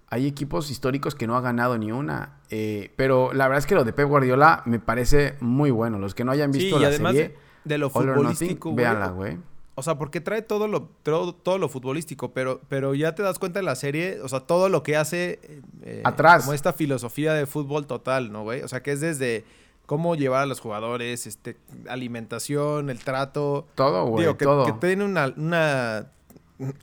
hay 0.09 0.25
equipos 0.25 0.71
históricos 0.71 1.13
que 1.13 1.27
no 1.27 1.35
ha 1.35 1.41
ganado 1.41 1.77
ni 1.77 1.91
una. 1.91 2.39
Eh, 2.49 2.91
pero 2.95 3.31
la 3.33 3.47
verdad 3.47 3.59
es 3.59 3.67
que 3.67 3.75
lo 3.75 3.83
de 3.83 3.93
Pep 3.93 4.07
Guardiola 4.07 4.63
me 4.65 4.79
parece 4.79 5.35
muy 5.39 5.69
bueno. 5.69 5.99
Los 5.99 6.15
que 6.15 6.23
no 6.23 6.31
hayan 6.31 6.51
visto 6.51 6.79
la 6.79 6.91
serie, 6.91 7.13
de, 7.13 7.37
de 7.67 7.77
lo 7.77 7.87
All 7.87 7.91
futbolístico, 7.93 8.71
güey. 8.71 8.83
véanla, 8.85 9.09
güey. 9.09 9.37
O 9.75 9.83
sea, 9.83 9.97
porque 9.99 10.21
trae 10.21 10.41
todo 10.41 10.67
lo, 10.67 10.89
todo, 11.03 11.35
todo 11.35 11.59
lo 11.59 11.69
futbolístico, 11.69 12.33
pero, 12.33 12.61
pero 12.67 12.95
ya 12.95 13.13
te 13.13 13.21
das 13.21 13.37
cuenta 13.37 13.59
en 13.59 13.65
la 13.65 13.75
serie, 13.75 14.19
o 14.21 14.27
sea, 14.27 14.39
todo 14.39 14.69
lo 14.69 14.81
que 14.81 14.97
hace 14.97 15.39
eh, 15.83 16.01
Atrás. 16.03 16.41
como 16.43 16.53
esta 16.53 16.73
filosofía 16.73 17.33
de 17.33 17.45
fútbol 17.45 17.85
total, 17.85 18.31
¿no, 18.31 18.41
güey? 18.41 18.63
O 18.63 18.67
sea, 18.67 18.81
que 18.81 18.91
es 18.93 19.01
desde 19.01 19.45
cómo 19.85 20.15
llevar 20.15 20.41
a 20.41 20.45
los 20.47 20.59
jugadores, 20.61 21.27
este, 21.27 21.57
alimentación, 21.87 22.89
el 22.89 23.03
trato. 23.03 23.67
Todo, 23.75 24.05
güey, 24.05 24.23
Digo, 24.23 24.35
que, 24.37 24.45
todo. 24.45 24.65
que 24.65 24.73
tiene 24.73 25.05
una, 25.05 25.31
una, 25.37 26.07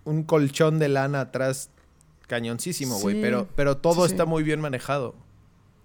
un 0.05 0.23
colchón 0.23 0.79
de 0.79 0.89
lana 0.89 1.23
atrás 1.23 1.71
cañoncísimo, 2.29 2.99
güey. 3.01 3.17
Sí, 3.17 3.21
Pero, 3.23 3.49
pero 3.57 3.77
todo 3.77 4.03
sí, 4.03 4.09
sí. 4.09 4.15
está 4.15 4.25
muy 4.25 4.45
bien 4.45 4.61
manejado, 4.61 5.17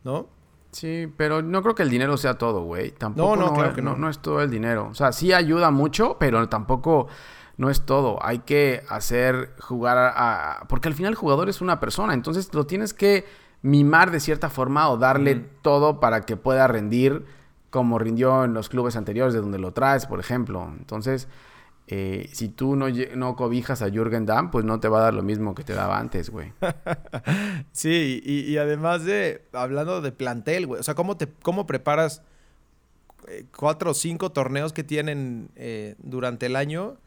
¿no? 0.03 0.27
Sí, 0.71 1.11
pero 1.17 1.41
no 1.41 1.61
creo 1.63 1.73
que 1.75 1.83
el 1.83 1.89
dinero 1.89 2.15
sea 2.17 2.37
todo, 2.37 2.61
güey. 2.63 2.91
Tampoco 2.91 3.35
No, 3.35 3.41
no, 3.41 3.47
no, 3.47 3.53
claro 3.53 3.69
es, 3.69 3.75
que 3.75 3.81
no- 3.81 3.95
no. 3.95 4.09
es 4.09 4.19
todo 4.19 4.41
el 4.41 4.51
dinero. 4.51 4.87
O 4.91 4.93
sea, 4.93 5.11
sí 5.11 5.33
ayuda 5.33 5.71
mucho, 5.71 6.17
pero 6.19 6.47
tampoco 6.47 7.07
no 7.57 7.69
es 7.69 7.81
todo. 7.85 8.19
Hay 8.23 8.39
que 8.39 8.83
hacer 8.87 9.55
jugar 9.59 9.97
a... 9.97 10.65
Porque 10.69 10.87
al 10.87 10.93
final 10.93 11.11
el 11.13 11.17
jugador 11.17 11.49
es 11.49 11.61
una 11.61 11.79
persona, 11.79 12.13
entonces 12.13 12.53
lo 12.53 12.65
tienes 12.65 12.93
que 12.93 13.25
mimar 13.61 14.11
de 14.11 14.19
cierta 14.19 14.49
forma 14.49 14.89
o 14.89 14.97
darle 14.97 15.35
todo 15.35 15.99
para 15.99 16.21
que 16.21 16.37
pueda 16.37 16.67
rendir 16.67 17.25
como 17.71 17.99
rindió 17.99 18.45
en 18.45 18.53
los 18.53 18.69
clubes 18.69 18.95
anteriores 18.95 19.33
de 19.33 19.41
donde 19.41 19.59
lo 19.59 19.73
traes, 19.73 20.05
por 20.05 20.19
ejemplo. 20.19 20.71
Entonces, 20.77 21.27
eh, 21.91 22.29
si 22.33 22.49
tú 22.49 22.75
no, 22.75 23.35
cobijas 23.35 23.81
a 23.81 23.89
Jürgen 23.89 24.25
Damm, 24.27 24.51
pues 24.51 24.63
no 24.63 24.79
te 24.79 24.87
va 24.87 24.99
a 24.99 25.03
dar 25.05 25.13
lo 25.15 25.23
mismo 25.23 25.55
que 25.55 25.63
te 25.63 25.73
daba 25.73 25.97
antes, 25.97 26.29
güey. 26.29 26.53
Sí, 27.71 28.21
y, 28.23 28.41
y 28.51 28.57
además 28.57 29.03
de, 29.05 29.43
hablando 29.53 30.01
de 30.01 30.11
plantel, 30.11 30.67
güey, 30.67 30.79
o 30.79 30.83
sea, 30.83 30.95
¿cómo, 30.95 31.17
te, 31.17 31.27
cómo 31.41 31.65
preparas 31.67 32.21
eh, 33.27 33.45
cuatro 33.57 33.91
o 33.91 33.93
cinco 33.93 34.31
torneos 34.31 34.73
que 34.73 34.83
tienen 34.83 35.49
eh, 35.55 35.95
durante 35.99 36.45
el 36.47 36.55
año 36.55 36.97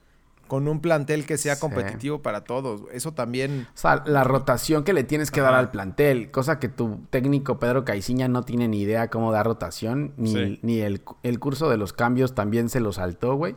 con 0.48 0.68
un 0.68 0.80
plantel 0.80 1.24
que 1.26 1.38
sea 1.38 1.54
Sí. 1.54 1.60
competitivo 1.60 2.20
para 2.22 2.44
todos? 2.44 2.82
Eso 2.92 3.12
también... 3.12 3.66
O 3.74 3.78
sea, 3.78 4.02
la 4.06 4.24
rotación 4.24 4.84
que 4.84 4.92
le 4.92 5.04
tienes 5.04 5.30
que 5.30 5.40
dar 5.40 5.54
al 5.54 5.70
plantel, 5.70 6.30
cosa 6.30 6.58
que 6.58 6.68
tu 6.68 7.00
técnico 7.10 7.58
Pedro 7.58 7.84
Caiciña 7.84 8.28
no 8.28 8.42
tiene 8.42 8.68
ni 8.68 8.80
idea 8.82 9.08
cómo 9.08 9.32
dar 9.32 9.46
rotación, 9.46 10.12
ni, 10.16 10.32
Sí. 10.32 10.58
ni 10.62 10.80
el, 10.80 11.02
el 11.22 11.38
curso 11.38 11.70
de 11.70 11.76
los 11.76 11.92
cambios 11.92 12.34
también 12.34 12.68
se 12.68 12.80
lo 12.80 12.92
saltó, 12.92 13.34
güey. 13.36 13.54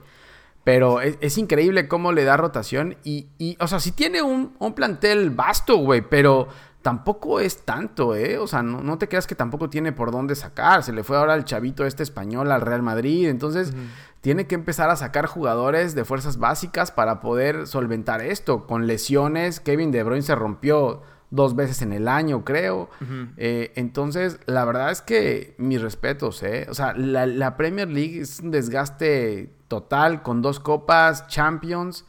Pero 0.66 1.00
es, 1.00 1.18
es 1.22 1.38
increíble 1.38 1.88
cómo 1.88 2.12
le 2.12 2.26
da 2.26 2.36
rotación 2.36 2.98
y, 3.06 3.28
y, 3.38 3.56
o 3.62 3.68
sea, 3.68 3.80
sí 3.80 3.94
tiene 3.94 4.22
un, 4.22 4.56
un 4.60 4.74
plantel 4.74 5.30
vasto, 5.30 5.78
güey, 5.78 6.02
pero 6.02 6.50
tampoco 6.82 7.40
es 7.40 7.64
tanto, 7.66 8.14
¿eh? 8.14 8.38
O 8.38 8.46
sea, 8.46 8.62
no, 8.62 8.82
no 8.82 8.98
te 8.98 9.08
creas 9.08 9.26
que 9.26 9.34
tampoco 9.34 9.70
tiene 9.70 9.92
por 9.92 10.12
dónde 10.12 10.36
sacar. 10.36 10.84
Se 10.84 10.92
le 10.92 11.04
fue 11.04 11.18
ahora 11.18 11.36
el 11.36 11.46
chavito 11.46 11.86
este 11.86 12.04
español 12.04 12.52
al 12.52 12.62
Real 12.62 12.82
Madrid, 12.82 13.30
entonces 13.30 13.74
tiene 14.22 14.48
que 14.48 14.56
empezar 14.56 14.90
a 14.90 14.96
sacar 14.96 15.28
jugadores 15.28 15.96
de 15.96 16.04
fuerzas 16.04 16.38
básicas 16.38 16.92
para 16.92 17.22
poder 17.22 17.68
solventar 17.68 18.22
esto. 18.22 18.68
Con 18.68 18.88
lesiones, 18.88 19.60
Kevin 19.60 19.92
De 19.92 20.04
Bruyne 20.04 20.24
se 20.24 20.36
rompió 20.36 21.04
dos 21.36 21.56
veces 21.56 21.82
en 21.82 21.94
el 21.94 22.08
año, 22.08 22.44
creo. 22.44 22.90
Eh, 23.38 23.72
entonces, 23.76 24.40
la 24.46 24.66
verdad 24.66 24.92
es 24.92 25.02
que 25.02 25.56
mis 25.58 25.82
respetos, 25.82 26.42
¿eh? 26.44 26.66
O 26.70 26.74
sea, 26.74 26.94
la, 26.94 27.26
la 27.26 27.58
Premier 27.58 27.88
League 27.90 28.22
es 28.22 28.40
un 28.40 28.52
desgaste 28.52 29.54
total 29.68 30.22
con 30.24 30.42
dos 30.42 30.60
copas, 30.60 31.28
Champions. 31.28 32.06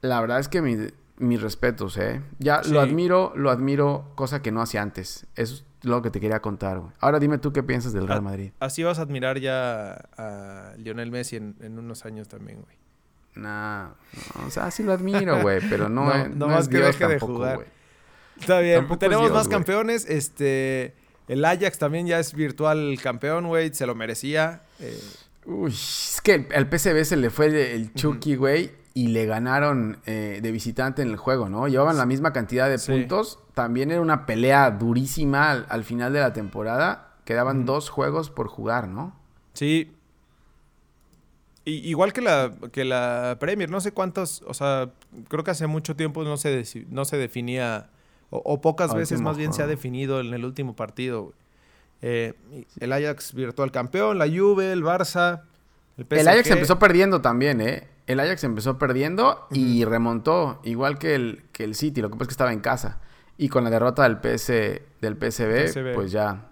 La 0.00 0.20
verdad 0.20 0.38
es 0.40 0.48
que 0.48 0.62
mi- 0.62 0.88
mis 1.18 1.40
respetos, 1.40 1.96
¿eh? 1.96 2.20
Ya 2.38 2.62
Sí. 2.62 2.72
lo 2.72 2.80
admiro, 2.80 3.32
lo 3.36 3.50
admiro, 3.50 4.12
cosa 4.14 4.42
que 4.42 4.52
no 4.52 4.60
hacía 4.60 4.82
antes. 4.82 5.26
Eso 5.34 5.54
es 5.54 5.64
lo 5.82 6.02
que 6.02 6.10
te 6.10 6.20
quería 6.20 6.40
contar, 6.40 6.78
güey. 6.78 6.92
Ahora 7.00 7.18
dime 7.18 7.38
tú 7.38 7.52
qué 7.52 7.62
piensas 7.62 7.92
del 7.92 8.06
Real 8.08 8.22
Madrid. 8.22 8.52
Así 8.60 8.82
vas 8.82 8.98
a 8.98 9.02
admirar 9.02 9.38
ya 9.38 9.92
a 10.18 10.72
Lionel 10.76 11.10
Messi 11.10 11.36
en, 11.36 11.56
en 11.60 11.78
unos 11.78 12.04
años 12.04 12.28
también, 12.28 12.60
güey. 12.62 12.76
Nah, 13.34 13.88
no, 13.88 14.46
o 14.46 14.50
sea, 14.50 14.70
sí 14.70 14.82
lo 14.82 14.92
admiro, 14.92 15.40
güey, 15.42 15.60
pero 15.68 15.88
no, 15.88 16.04
No, 16.06 16.12
es, 16.14 16.30
no 16.30 16.46
no 16.46 16.48
más 16.48 16.62
es 16.62 16.68
que 16.68 16.76
Dios 16.78 16.86
deje 16.88 17.04
de 17.06 17.10
tampoco, 17.18 17.34
jugar. 17.34 17.56
güey. 17.56 17.68
Está 18.40 18.60
bien, 18.60 18.86
tenemos 18.98 19.24
Dios, 19.26 19.32
más 19.34 19.48
campeones. 19.48 20.04
Este, 20.08 20.94
el 21.28 21.44
Ajax 21.44 21.78
también 21.78 22.06
ya 22.06 22.18
es 22.18 22.34
virtual 22.34 22.98
campeón, 23.02 23.46
güey, 23.48 23.72
se 23.74 23.86
lo 23.86 23.94
merecía. 23.94 24.62
Eh, 24.80 25.00
Uy, 25.46 25.70
es 25.70 26.20
que 26.22 26.48
al 26.54 26.68
PSV 26.68 27.04
se 27.04 27.16
le 27.16 27.30
fue 27.30 27.46
el, 27.46 27.54
el 27.56 27.94
Chucky, 27.94 28.36
güey, 28.36 28.72
y 28.94 29.08
le 29.08 29.26
ganaron 29.26 29.98
eh, 30.06 30.40
de 30.42 30.50
visitante 30.52 31.02
en 31.02 31.08
el 31.08 31.16
juego, 31.16 31.48
¿no? 31.48 31.68
Llevaban 31.68 31.96
la 31.96 32.06
misma 32.06 32.32
cantidad 32.32 32.68
de 32.68 32.78
Sí. 32.78 32.92
puntos. 32.92 33.38
También 33.54 33.90
era 33.90 34.00
una 34.00 34.26
pelea 34.26 34.70
durísima 34.70 35.50
al, 35.50 35.66
al 35.68 35.84
final 35.84 36.12
de 36.12 36.20
la 36.20 36.32
temporada. 36.32 37.14
Quedaban 37.24 37.64
dos 37.64 37.90
juegos 37.90 38.30
por 38.30 38.48
jugar, 38.48 38.88
¿no? 38.88 39.16
sí. 39.54 39.92
Y- 41.64 41.88
igual 41.90 42.12
que 42.12 42.20
la, 42.20 42.52
que 42.70 42.84
la 42.84 43.38
Premier, 43.40 43.68
no 43.68 43.80
sé 43.80 43.90
cuántos, 43.90 44.42
o 44.46 44.54
sea, 44.54 44.90
creo 45.28 45.42
que 45.42 45.50
hace 45.50 45.66
mucho 45.66 45.96
tiempo 45.96 46.22
no 46.22 46.36
se, 46.36 46.62
no 46.90 47.04
se 47.04 47.16
definía, 47.16 47.90
o, 48.30 48.38
o 48.38 48.60
pocas 48.60 48.94
veces 48.94 49.20
más 49.20 49.36
bien 49.36 49.52
se 49.52 49.62
ha 49.62 49.66
definido 49.66 50.20
en 50.20 50.34
el 50.34 50.44
último 50.44 50.74
partido. 50.74 51.32
Eh, 52.02 52.34
el 52.80 52.92
Ajax 52.92 53.34
virtual 53.34 53.72
campeón, 53.72 54.18
la 54.18 54.26
Juve, 54.26 54.72
el 54.72 54.82
Barça, 54.82 55.42
el 55.96 56.04
PSG. 56.04 56.20
El 56.20 56.28
Ajax 56.28 56.50
empezó 56.50 56.78
perdiendo 56.78 57.20
también, 57.20 57.60
¿eh? 57.60 57.88
El 58.06 58.20
Ajax 58.20 58.44
empezó 58.44 58.78
perdiendo 58.78 59.46
y 59.50 59.84
remontó, 59.84 60.60
igual 60.62 60.98
que 60.98 61.14
el, 61.14 61.42
que 61.52 61.64
el 61.64 61.74
City. 61.74 62.00
Lo 62.00 62.08
que 62.08 62.14
pasa 62.14 62.24
es 62.24 62.28
que 62.28 62.32
estaba 62.32 62.52
en 62.52 62.60
casa. 62.60 63.00
Y 63.38 63.48
con 63.48 63.64
la 63.64 63.70
derrota 63.70 64.04
del, 64.04 64.18
PS, 64.18 64.46
del 65.00 65.16
PSV. 65.16 65.94
pues 65.94 66.12
ya, 66.12 66.46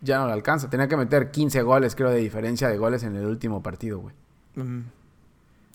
ya 0.00 0.18
no 0.18 0.26
le 0.26 0.32
alcanza. 0.32 0.70
Tenía 0.70 0.88
que 0.88 0.96
meter 0.96 1.30
15 1.30 1.62
goles, 1.62 1.94
creo, 1.94 2.10
de 2.10 2.18
diferencia 2.18 2.68
de 2.68 2.78
goles 2.78 3.02
en 3.02 3.14
el 3.14 3.26
último 3.26 3.62
partido, 3.62 3.98
güey. 3.98 4.14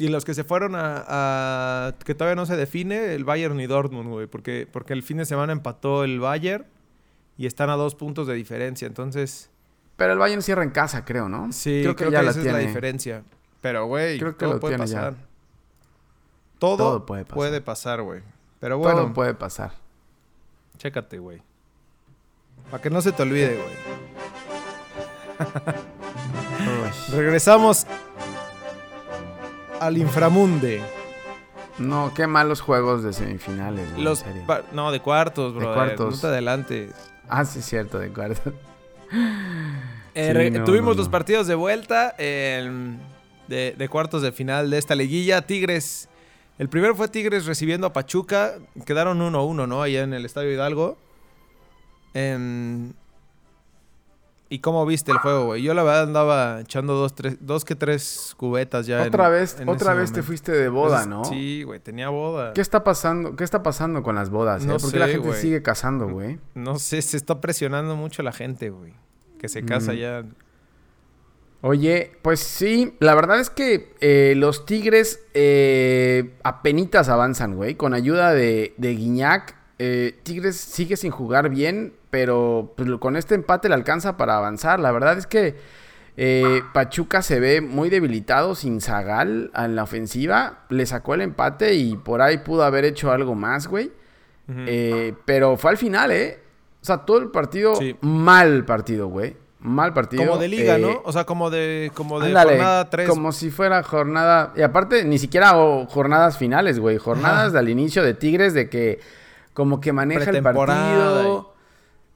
Y 0.04 0.08
los 0.10 0.26
que 0.26 0.34
se 0.34 0.44
fueron 0.44 0.74
a, 0.76 1.04
a- 1.08 1.94
que 2.04 2.16
todavía 2.16 2.36
no 2.36 2.46
se 2.48 2.56
define, 2.56 3.14
el 3.14 3.24
Bayern 3.24 3.60
y 3.60 3.68
Dortmund, 3.68 4.10
güey, 4.10 4.26
porque, 4.28 4.68
porque 4.72 4.94
el 4.94 5.04
fin 5.04 5.18
de 5.18 5.26
semana 5.26 5.54
empató 5.54 6.04
el 6.04 6.20
Bayern 6.20 6.66
y 7.38 7.46
están 7.46 7.70
a 7.70 7.76
dos 7.76 7.94
puntos 7.96 8.26
de 8.26 8.34
diferencia, 8.34 8.88
entonces 8.88 9.50
Pero 9.98 10.14
el 10.14 10.20
Bayern 10.20 10.42
cierra 10.42 10.64
en 10.64 10.72
casa, 10.72 11.06
creo, 11.06 11.30
¿no? 11.30 11.52
sí, 11.52 11.82
creo 11.84 11.96
que, 11.96 12.08
esa 12.08 12.30
es 12.32 12.46
la 12.46 12.58
diferencia. 12.58 13.24
Pero, 13.62 13.86
güey, 13.86 14.18
Creo 14.18 14.36
que 14.36 14.46
todo 14.48 14.60
puede 14.60 14.76
tiene 14.76 14.90
ya. 14.92 14.98
pasar. 15.00 15.16
Todo, 16.58 16.78
Todo 16.78 17.06
puede 17.06 17.62
pasar, 17.62 18.02
güey. 18.02 18.22
Pero 18.60 18.80
bueno, 18.80 19.02
Todo 19.02 19.14
puede 19.14 19.34
pasar. 19.36 19.74
chécate, 20.80 21.20
güey. 21.20 21.44
Para 22.72 22.82
que 22.82 22.90
no 22.90 23.02
se 23.02 23.12
te 23.12 23.22
olvide, 23.22 23.56
güey. 23.56 23.76
Regresamos 27.12 27.86
al 29.82 29.98
inframunde. 29.98 30.82
No, 31.80 32.14
qué 32.14 32.28
malos 32.28 32.62
juegos 32.62 33.04
de 33.04 33.14
semifinales, 33.14 33.88
en 33.96 34.04
Los 34.04 34.20
serio. 34.20 34.44
no, 34.74 34.92
de 34.92 35.00
cuartos, 35.00 35.54
De 35.54 35.60
bro. 35.60 35.74
cuartos. 35.74 36.16
No 36.16 36.22
te 36.22 36.28
adelantes. 36.28 36.94
Ah, 37.28 37.44
sí, 37.46 37.60
es 37.60 37.66
cierto, 37.66 38.00
de 38.00 38.08
acuerdo. 38.08 38.42
Eh, 40.14 40.28
Sí, 40.28 40.34
re- 40.34 40.52
no, 40.52 40.66
tuvimos 40.66 40.96
no, 40.98 41.04
los 41.04 41.10
partidos 41.10 41.48
de 41.48 41.56
vuelta 41.56 42.14
em, 42.18 42.98
de, 43.48 43.74
de 43.78 43.88
cuartos 43.90 44.22
de 44.22 44.34
final 44.34 44.70
de 44.70 44.78
esta 44.78 44.94
liguilla. 44.94 45.42
Tigres. 45.42 46.10
El 46.60 46.68
primero 46.68 46.96
fue 46.96 47.08
Tigres 47.08 47.46
recibiendo 47.46 47.88
a 47.88 47.94
Pachuca. 47.94 48.56
Quedaron 48.86 49.20
1-1, 49.22 49.68
¿no? 49.70 49.82
Allá 49.82 50.04
en 50.04 50.14
el 50.14 50.26
Estadio 50.26 50.52
Hidalgo. 50.52 50.98
Em, 52.14 52.92
¿Y 54.54 54.60
cómo 54.60 54.86
viste 54.86 55.12
el 55.14 55.18
juego, 55.20 55.46
güey? 55.46 55.62
Yo 55.64 55.74
la 55.74 55.82
verdad 55.82 56.04
andaba 56.04 56.60
echando 56.60 56.94
dos, 56.94 57.16
tres, 57.16 57.38
dos 57.40 57.64
que 57.64 57.74
tres 57.76 58.34
cubetas 58.36 58.86
ya. 58.86 59.02
en- 59.02 59.08
Otra 59.08 59.30
vez, 59.30 59.58
en 59.60 59.70
otra 59.70 59.94
vez 59.94 60.12
te 60.12 60.22
fuiste 60.24 60.52
de 60.52 60.68
boda, 60.68 61.04
Entonces, 61.04 61.32
¿no? 61.32 61.38
Sí, 61.38 61.64
güey, 61.64 61.80
tenía 61.80 62.10
boda. 62.10 62.52
¿Qué 62.52 62.60
está 62.60 62.84
pasando? 62.84 63.38
¿Qué 63.38 63.46
está 63.46 63.64
pasando 63.64 64.04
con 64.04 64.14
las 64.16 64.30
bodas? 64.30 64.64
eh? 64.64 64.68
No 64.68 64.76
¿Por 64.78 64.92
qué 64.92 65.00
la 65.00 65.08
gente 65.08 65.34
sigue 65.36 65.62
casando, 65.64 66.10
güey? 66.10 66.38
No 66.54 66.78
sé, 66.80 67.02
se 67.02 67.16
está 67.16 67.40
presionando 67.40 67.96
mucho 67.96 68.24
la 68.24 68.34
gente, 68.34 68.70
güey. 68.70 68.94
Que 69.40 69.48
se 69.48 69.64
casa 69.64 69.94
Mm. 69.94 69.96
ya. 69.96 70.24
Oye, 71.64 72.12
pues 72.24 72.40
sí, 72.40 72.96
la 73.00 73.14
verdad 73.14 73.40
es 73.40 73.50
que 73.52 73.94
eh, 74.02 74.34
los 74.36 74.66
Tigres 74.66 75.22
eh, 75.36 76.34
apenitas 76.44 77.08
avanzan, 77.08 77.56
güey. 77.56 77.76
Con 77.76 77.94
ayuda 77.94 78.34
de, 78.34 78.74
de 78.78 78.96
Guiñac, 78.96 79.56
eh, 79.78 80.20
Tigres 80.24 80.58
sigue 80.58 80.98
sin 80.98 81.12
jugar 81.12 81.50
bien, 81.50 81.94
pero 82.12 82.74
pues, 82.78 82.88
con 83.00 83.16
este 83.16 83.34
empate 83.34 83.68
le 83.70 83.74
alcanza 83.76 84.18
para 84.18 84.38
avanzar. 84.38 84.80
La 84.80 84.92
verdad 84.92 85.18
es 85.18 85.26
que 85.26 85.56
eh, 86.18 86.62
Pachuca 86.74 87.22
se 87.24 87.40
ve 87.40 87.62
muy 87.62 87.90
debilitado 87.90 88.54
sin 88.54 88.82
Zagal 88.82 89.50
en 89.56 89.76
la 89.76 89.84
ofensiva. 89.84 90.60
Le 90.70 90.86
sacó 90.86 91.16
el 91.16 91.22
empate 91.22 91.74
y 91.74 91.96
por 91.96 92.22
ahí 92.22 92.38
pudo 92.38 92.64
haber 92.64 92.86
hecho 92.86 93.12
algo 93.12 93.34
más, 93.34 93.68
güey. 93.68 93.92
Eh, 94.54 95.14
pero 95.24 95.56
fue 95.56 95.72
al 95.72 95.78
final, 95.78 96.12
¿eh? 96.12 96.40
O 96.82 96.86
sea, 96.86 96.98
todo 96.98 97.20
el 97.20 97.30
partido, 97.30 97.74
Sí. 97.76 97.96
mal 98.02 98.66
partido, 98.66 99.08
güey. 99.08 99.38
Mal 99.62 99.94
partido. 99.94 100.26
como 100.26 100.38
de 100.40 100.48
liga, 100.50 100.76
Eh, 100.76 100.80
¿no? 100.82 101.02
O 101.06 101.12
sea, 101.14 101.24
como 101.26 101.50
de, 101.50 101.92
como 101.94 102.20
de 102.20 102.28
Ándale, 102.28 102.54
jornada 102.56 102.90
3. 102.90 103.08
Como 103.08 103.32
si 103.32 103.50
fuera 103.52 103.82
jornada. 103.84 104.52
Y 104.58 104.64
aparte, 104.64 105.06
ni 105.06 105.20
siquiera 105.20 105.56
o, 105.58 105.86
jornadas 105.86 106.38
finales, 106.38 106.80
güey. 106.80 106.98
Jornadas 106.98 107.50
Ajá. 107.50 107.58
del 107.60 107.70
inicio 107.70 108.04
de 108.04 108.16
Tigres 108.16 108.54
de 108.54 108.68
que 108.70 109.00
como 109.54 109.80
que 109.80 109.94
maneja 109.94 110.32
el 110.32 110.42
partido. 110.44 111.51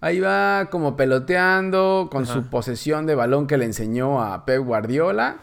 Ahí 0.06 0.20
va 0.20 0.68
como 0.70 0.96
peloteando 0.96 2.10
con 2.12 2.24
Ajá. 2.24 2.34
su 2.34 2.48
posesión 2.50 3.06
de 3.06 3.16
balón 3.16 3.48
que 3.48 3.58
le 3.58 3.66
enseñó 3.66 4.22
a 4.22 4.46
Pep 4.46 4.62
Guardiola. 4.64 5.38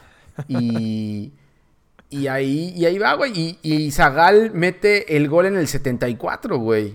Y. 0.48 1.32
Y 2.10 2.26
ahí, 2.26 2.74
y 2.76 2.84
ahí 2.84 2.98
va, 2.98 3.14
güey. 3.14 3.32
Y, 3.34 3.58
y 3.62 3.90
Zagal 3.90 4.50
mete 4.52 5.16
el 5.16 5.28
gol 5.28 5.46
en 5.46 5.56
el 5.56 5.66
74, 5.66 6.58
güey. 6.58 6.94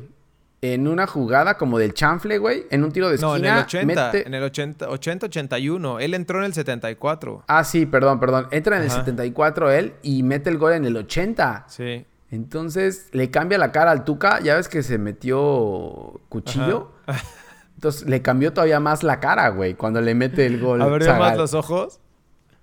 En 0.62 0.88
una 0.88 1.07
jugada 1.07 1.57
como 1.57 1.77
del 1.79 1.93
chanfle, 1.93 2.38
güey. 2.38 2.65
En 2.69 2.83
un 2.83 2.91
tiro 2.91 3.09
de 3.09 3.15
esquina. 3.15 3.31
No, 3.31 3.36
en 3.38 3.45
el 3.45 3.57
80. 3.63 3.86
mete- 4.12 4.27
En 4.27 4.33
el 4.36 4.43
80, 4.43 4.88
80-81. 4.89 6.00
Él 6.01 6.13
entró 6.13 6.39
en 6.39 6.45
el 6.45 6.53
74. 6.53 7.43
Ah, 7.47 7.63
sí, 7.63 7.86
perdón, 7.88 8.19
perdón. 8.19 8.47
Entra 8.51 8.77
en 8.77 8.83
el 8.83 8.89
Ajá. 8.89 9.00
74 9.00 9.71
él 9.71 9.93
y 10.03 10.21
mete 10.24 10.50
el 10.51 10.57
gol 10.59 10.74
en 10.74 10.86
el 10.86 10.95
80. 10.95 11.65
Sí. 11.67 12.05
Entonces 12.29 13.07
le 13.12 13.31
cambia 13.31 13.57
la 13.57 13.71
cara 13.71 13.89
al 13.91 14.03
Tuca. 14.03 14.39
Ya 14.41 14.55
ves 14.55 14.67
que 14.69 14.83
se 14.83 14.97
metió 15.00 16.19
cuchillo. 16.29 16.91
Entonces 17.77 18.10
le 18.10 18.24
cambió 18.24 18.53
todavía 18.53 18.79
más 18.79 19.03
la 19.03 19.19
cara, 19.19 19.50
güey, 19.50 19.75
cuando 19.75 20.01
le 20.01 20.15
mete 20.15 20.48
el 20.48 20.60
gol. 20.60 20.81
¿Abrió 20.81 21.15
más 21.15 21.38
los 21.38 21.53
ojos? 21.53 22.00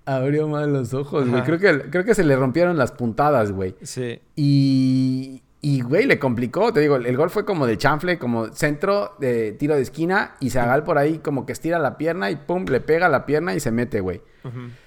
Abrió 0.06 0.48
más 0.48 0.66
los 0.66 0.92
ojos, 0.92 1.28
güey. 1.28 1.42
Creo 1.44 1.60
que, 1.60 1.88
creo 1.88 2.04
que 2.04 2.16
se 2.16 2.24
le 2.24 2.34
rompieron 2.34 2.76
las 2.76 2.90
puntadas, 2.90 3.52
güey. 3.52 3.76
Sí. 3.80 4.20
Y, 4.34 5.40
y, 5.60 5.82
güey, 5.82 6.06
le 6.06 6.18
complicó. 6.18 6.72
Te 6.72 6.80
digo, 6.80 6.96
el 6.96 7.16
gol 7.16 7.30
fue 7.30 7.44
como 7.44 7.64
de 7.64 7.78
chanfle, 7.78 8.18
como 8.18 8.48
centro 8.48 9.14
de 9.20 9.52
tiro 9.52 9.76
de 9.76 9.82
esquina. 9.82 10.34
Y 10.40 10.50
Zagal 10.50 10.82
por 10.82 10.98
ahí 10.98 11.18
como 11.18 11.46
que 11.46 11.52
estira 11.52 11.78
la 11.78 11.96
pierna 11.96 12.32
y 12.32 12.36
pum, 12.36 12.64
le 12.64 12.80
pega 12.80 13.08
la 13.08 13.24
pierna 13.24 13.54
y 13.54 13.60
se 13.60 13.70
mete, 13.70 14.00
güey. 14.00 14.20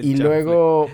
Y 0.00 0.14
luego, 0.16 0.88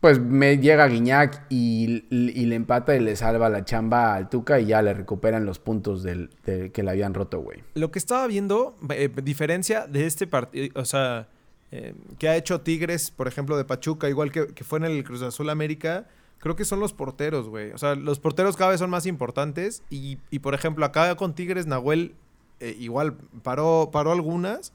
pues 0.00 0.18
me 0.18 0.58
llega 0.58 0.86
Guiñac 0.86 1.46
y, 1.48 2.04
le 2.10 2.54
empata 2.54 2.96
y 2.96 3.00
le 3.00 3.16
salva 3.16 3.48
la 3.48 3.64
chamba 3.64 4.14
al 4.14 4.28
Tuca 4.30 4.58
y 4.60 4.66
ya 4.66 4.82
le 4.82 4.94
recuperan 4.94 5.44
los 5.44 5.58
puntos 5.58 6.02
del, 6.02 6.30
que 6.44 6.82
le 6.82 6.90
habían 6.90 7.14
roto, 7.14 7.40
güey. 7.40 7.62
Lo 7.74 7.90
que 7.90 7.98
estaba 7.98 8.26
viendo, 8.26 8.76
eh, 8.90 9.10
diferencia 9.22 9.86
de 9.86 10.06
este 10.06 10.26
partido, 10.26 10.68
o 10.80 10.84
sea 10.84 11.28
eh, 11.72 11.94
que 12.18 12.28
ha 12.28 12.36
hecho 12.36 12.62
Tigres, 12.62 13.10
por 13.10 13.28
ejemplo, 13.28 13.56
de 13.56 13.64
Pachuca, 13.64 14.08
igual 14.08 14.32
que, 14.32 14.64
fue 14.64 14.78
en 14.80 14.86
el 14.86 15.04
Cruz 15.04 15.22
Azul 15.22 15.50
América, 15.50 16.08
creo 16.38 16.56
que 16.56 16.64
son 16.64 16.80
los 16.80 16.92
porteros, 16.92 17.48
güey. 17.48 17.70
O 17.72 17.78
sea, 17.78 17.94
los 17.94 18.18
porteros 18.18 18.56
cada 18.56 18.70
vez 18.70 18.80
son 18.80 18.90
más 18.90 19.06
importantes. 19.06 19.82
Y, 19.88 20.16
por 20.40 20.54
ejemplo, 20.54 20.84
acá 20.84 21.14
con 21.14 21.34
Tigres, 21.34 21.66
Nahuel 21.66 22.14
eh, 22.58 22.76
igual 22.78 23.16
paró, 23.42 23.90
paró 23.92 24.10
algunas, 24.10 24.72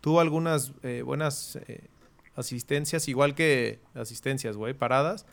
tuvo 0.00 0.20
algunas 0.20 0.72
eh, 0.82 1.02
buenas 1.02 1.58
asistencias, 2.38 3.08
igual 3.08 3.34
que 3.34 3.80
asistencias, 3.94 4.56
güey, 4.56 4.74
paradas. 4.74 5.26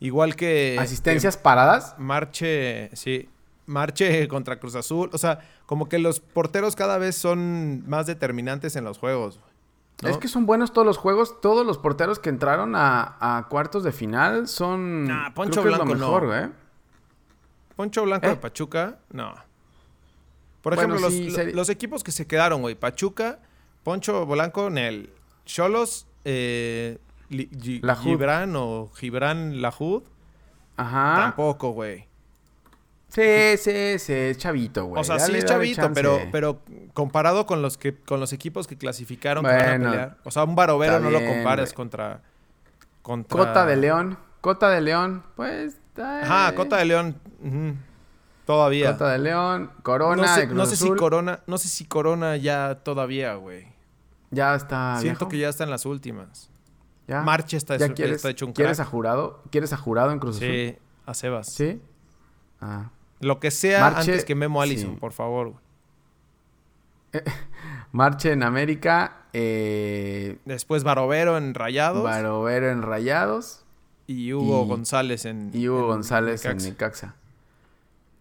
Igual 0.00 0.36
que... 0.36 0.76
¿Asistencias 0.78 1.36
paradas? 1.36 1.94
Marche, 1.98 2.90
sí. 2.94 3.28
Marche 3.66 4.28
contra 4.28 4.58
Cruz 4.58 4.74
Azul. 4.74 5.10
O 5.12 5.18
sea, 5.18 5.40
como 5.66 5.88
que 5.88 5.98
los 5.98 6.20
porteros 6.20 6.76
cada 6.76 6.98
vez 6.98 7.16
son 7.16 7.88
más 7.88 8.06
determinantes 8.06 8.76
en 8.76 8.84
los 8.84 8.98
juegos. 8.98 9.40
Es 10.02 10.18
que 10.18 10.28
son 10.28 10.44
buenos 10.44 10.72
todos 10.72 10.86
los 10.86 10.98
juegos. 10.98 11.40
Todos 11.40 11.64
los 11.64 11.78
porteros 11.78 12.18
que 12.18 12.28
entraron 12.28 12.74
a, 12.76 13.46
cuartos 13.48 13.84
de 13.84 13.92
final 13.92 14.48
son. 14.48 15.04
Nah, 15.04 15.32
Poncho 15.32 15.62
Blanco 15.62 15.86
mejor, 15.86 16.24
no. 16.24 16.52
Poncho 17.76 18.02
Blanco 18.02 18.26
de 18.26 18.32
¿Eh? 18.34 18.36
Pachuca, 18.36 18.98
no. 19.10 19.34
Por 20.62 20.74
ejemplo, 20.74 20.98
los, 20.98 21.68
equipos 21.68 22.02
que 22.02 22.12
se 22.12 22.26
quedaron, 22.26 22.62
güey. 22.62 22.74
Pachuca, 22.74 23.38
Poncho 23.82 24.26
Blanco, 24.26 24.70
Nel. 24.70 25.10
Cholos, 25.44 26.06
eh, 26.24 26.98
Gibran 27.30 28.54
o 28.56 28.90
Gibran 28.94 29.60
Lajud. 29.62 30.02
Ajá. 30.76 31.16
Tampoco, 31.16 31.70
güey. 31.70 32.08
Sí, 33.08 33.56
sí, 33.58 33.98
sí, 34.00 34.12
es 34.12 34.38
chavito, 34.38 34.86
güey. 34.86 35.00
O 35.00 35.04
sea, 35.04 35.20
sí 35.20 35.36
es 35.36 35.44
chavito, 35.44 35.92
pero, 35.92 36.18
pero 36.32 36.60
comparado 36.94 37.46
con 37.46 37.62
los 37.62 37.78
que 37.78 37.94
con 37.94 38.18
los 38.18 38.32
equipos 38.32 38.66
que 38.66 38.76
clasificaron 38.76 39.44
que 39.44 39.52
van 39.52 39.84
a 39.84 39.90
pelear. 39.90 40.16
O 40.24 40.32
sea, 40.32 40.42
un 40.42 40.56
Barovero 40.56 40.98
no 40.98 41.10
lo 41.10 41.24
compares 41.24 41.72
contra, 41.72 42.22
contra. 43.02 43.38
Cota 43.38 43.66
de 43.66 43.76
León. 43.76 44.18
Cota 44.40 44.68
de 44.70 44.80
León, 44.80 45.22
pues. 45.36 45.78
Ajá, 45.96 46.56
Cota 46.56 46.76
de 46.78 46.86
León. 46.86 47.16
Todavía. 48.46 48.92
Cota 48.92 49.12
de 49.12 49.18
León, 49.18 49.70
Corona. 49.84 50.22
No 50.22 50.34
sé, 50.34 50.46
no 50.48 50.66
sé 50.66 50.76
si 50.76 50.90
Corona, 50.90 51.38
no 51.46 51.56
sé 51.56 51.68
si 51.68 51.84
Corona 51.84 52.36
ya 52.36 52.80
todavía, 52.82 53.34
güey. 53.36 53.73
Ya 54.34 54.54
está. 54.54 54.98
Siento 55.00 55.28
que 55.28 55.38
ya 55.38 55.48
está 55.48 55.64
en 55.64 55.70
las 55.70 55.86
últimas. 55.86 56.50
Ya. 57.06 57.22
Marche 57.22 57.56
está, 57.56 57.76
¿Ya 57.76 57.92
quieres, 57.92 58.16
está 58.16 58.30
hecho 58.30 58.46
un 58.46 58.52
¿Quieres 58.52 58.80
a 58.80 58.84
jurado? 58.84 59.42
¿Quieres 59.50 59.72
a 59.72 59.76
jurado 59.76 60.10
en 60.10 60.18
Cruz 60.18 60.36
Azul? 60.36 60.48
Sí, 60.48 60.76
a 61.04 61.14
Sebas. 61.14 61.52
¿Sí? 61.52 61.80
Ah. 62.60 62.90
Lo 63.20 63.40
que 63.40 63.50
sea 63.50 63.86
antes 63.86 64.24
que 64.24 64.34
Memo 64.34 64.62
Allison, 64.62 64.96
por 64.96 65.12
favor. 65.12 65.54
Marche 67.92 68.32
en 68.32 68.42
América. 68.42 69.18
Eh, 69.32 70.38
Después 70.44 70.84
Barovero 70.84 71.36
en 71.36 71.54
Rayados. 71.54 72.04
Barovero 72.04 72.70
en 72.70 72.82
Rayados. 72.82 73.64
Y 74.06 74.32
Hugo 74.32 74.66
González 74.66 75.24
en. 75.24 75.50
Y 75.52 75.68
Hugo 75.68 75.86
González 75.86 76.44
en 76.44 76.58
Necaxa. 76.58 77.14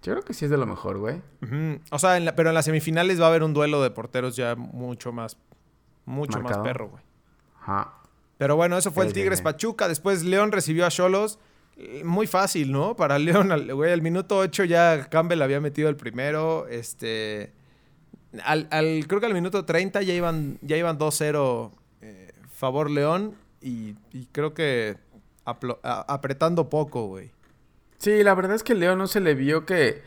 Yo 0.03 0.11
creo 0.13 0.23
que 0.23 0.33
sí 0.33 0.45
es 0.45 0.51
de 0.51 0.57
lo 0.57 0.65
mejor, 0.65 0.97
güey. 0.97 1.21
O 1.91 1.99
sea, 1.99 2.19
pero 2.35 2.49
en 2.49 2.55
las 2.55 2.65
semifinales 2.65 3.19
va 3.21 3.25
a 3.25 3.29
haber 3.29 3.43
un 3.43 3.53
duelo 3.53 3.81
de 3.81 3.89
porteros 3.89 4.35
ya 4.35 4.55
mucho 4.55 5.11
más. 5.13 5.37
Mucho 6.05 6.39
más 6.39 6.57
perro, 6.59 6.89
güey. 6.89 7.03
Ajá. 7.61 7.93
Pero 8.37 8.55
bueno, 8.55 8.77
eso 8.77 8.91
fue 8.91 9.05
el 9.05 9.13
Tigres 9.13 9.41
Pachuca. 9.41 9.87
Después 9.87 10.23
León 10.23 10.51
recibió 10.51 10.85
a 10.85 10.89
Cholos. 10.89 11.39
Muy 12.03 12.27
fácil, 12.27 12.71
¿no? 12.71 12.95
Para 12.95 13.17
León, 13.19 13.51
güey, 13.73 13.91
al 13.91 14.01
minuto 14.01 14.37
8 14.37 14.65
ya 14.65 15.09
Campbell 15.09 15.41
había 15.41 15.59
metido 15.59 15.89
el 15.89 15.95
primero. 15.95 16.67
Este. 16.67 17.53
Al, 18.43 18.67
creo 19.07 19.19
que 19.19 19.25
al 19.27 19.33
minuto 19.33 19.63
30 19.63 20.01
ya 20.01 20.13
iban, 20.13 20.57
ya 20.61 20.75
iban 20.75 20.97
2-0 20.97 21.71
eh, 22.01 22.31
favor 22.51 22.89
León. 22.89 23.35
Y, 23.61 23.95
creo 24.33 24.53
que 24.53 24.97
apretando 25.45 26.69
poco, 26.69 27.07
güey. 27.07 27.31
Sí, 27.97 28.23
la 28.23 28.35
verdad 28.35 28.55
es 28.55 28.63
que 28.63 28.75
León 28.75 28.97
no 28.97 29.07
se 29.07 29.21
le 29.21 29.33
vio 29.35 29.65
que, 29.65 30.01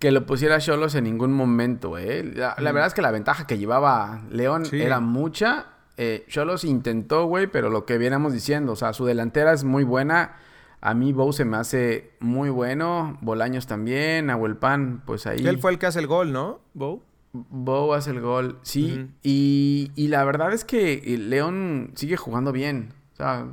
que 0.00 0.10
lo 0.10 0.26
pusiera 0.26 0.58
Cholos 0.58 0.96
en 0.96 1.04
ningún 1.04 1.32
momento, 1.32 1.96
¿eh? 1.96 2.24
La, 2.24 2.56
mm. 2.58 2.64
verdad 2.64 2.86
es 2.86 2.94
que 2.94 3.02
la 3.02 3.12
ventaja 3.12 3.46
que 3.46 3.58
llevaba 3.58 4.22
León 4.30 4.64
era 4.72 4.98
mucha. 4.98 5.66
Eh, 5.96 6.24
Cholos 6.28 6.64
intentó, 6.64 7.26
güey, 7.26 7.46
pero 7.46 7.70
lo 7.70 7.86
que 7.86 7.98
viéramos 7.98 8.32
diciendo, 8.32 8.72
o 8.72 8.76
sea, 8.76 8.92
su 8.92 9.04
delantera 9.04 9.52
es 9.52 9.62
muy 9.62 9.84
buena 9.84 10.34
a 10.82 10.94
mí 10.94 11.12
Bow 11.12 11.32
se 11.32 11.44
me 11.44 11.56
hace 11.58 12.12
muy 12.20 12.48
bueno. 12.48 13.18
Bolaños 13.20 13.66
también. 13.66 14.30
Pan, 14.58 15.02
pues 15.04 15.26
ahí. 15.26 15.46
Él 15.46 15.58
fue 15.58 15.72
el 15.72 15.78
que 15.78 15.86
hace 15.86 15.98
el 15.98 16.06
gol, 16.06 16.32
¿no? 16.32 16.60
Bow. 16.74 17.02
Bow 17.32 17.92
hace 17.92 18.10
el 18.10 18.20
gol, 18.20 18.58
sí. 18.62 19.08
y, 19.22 19.92
y, 19.94 20.08
la 20.08 20.24
verdad 20.24 20.52
es 20.52 20.64
que 20.64 21.00
León 21.16 21.92
sigue 21.94 22.16
jugando 22.16 22.50
bien. 22.50 22.92
O 23.12 23.16
sea, 23.16 23.46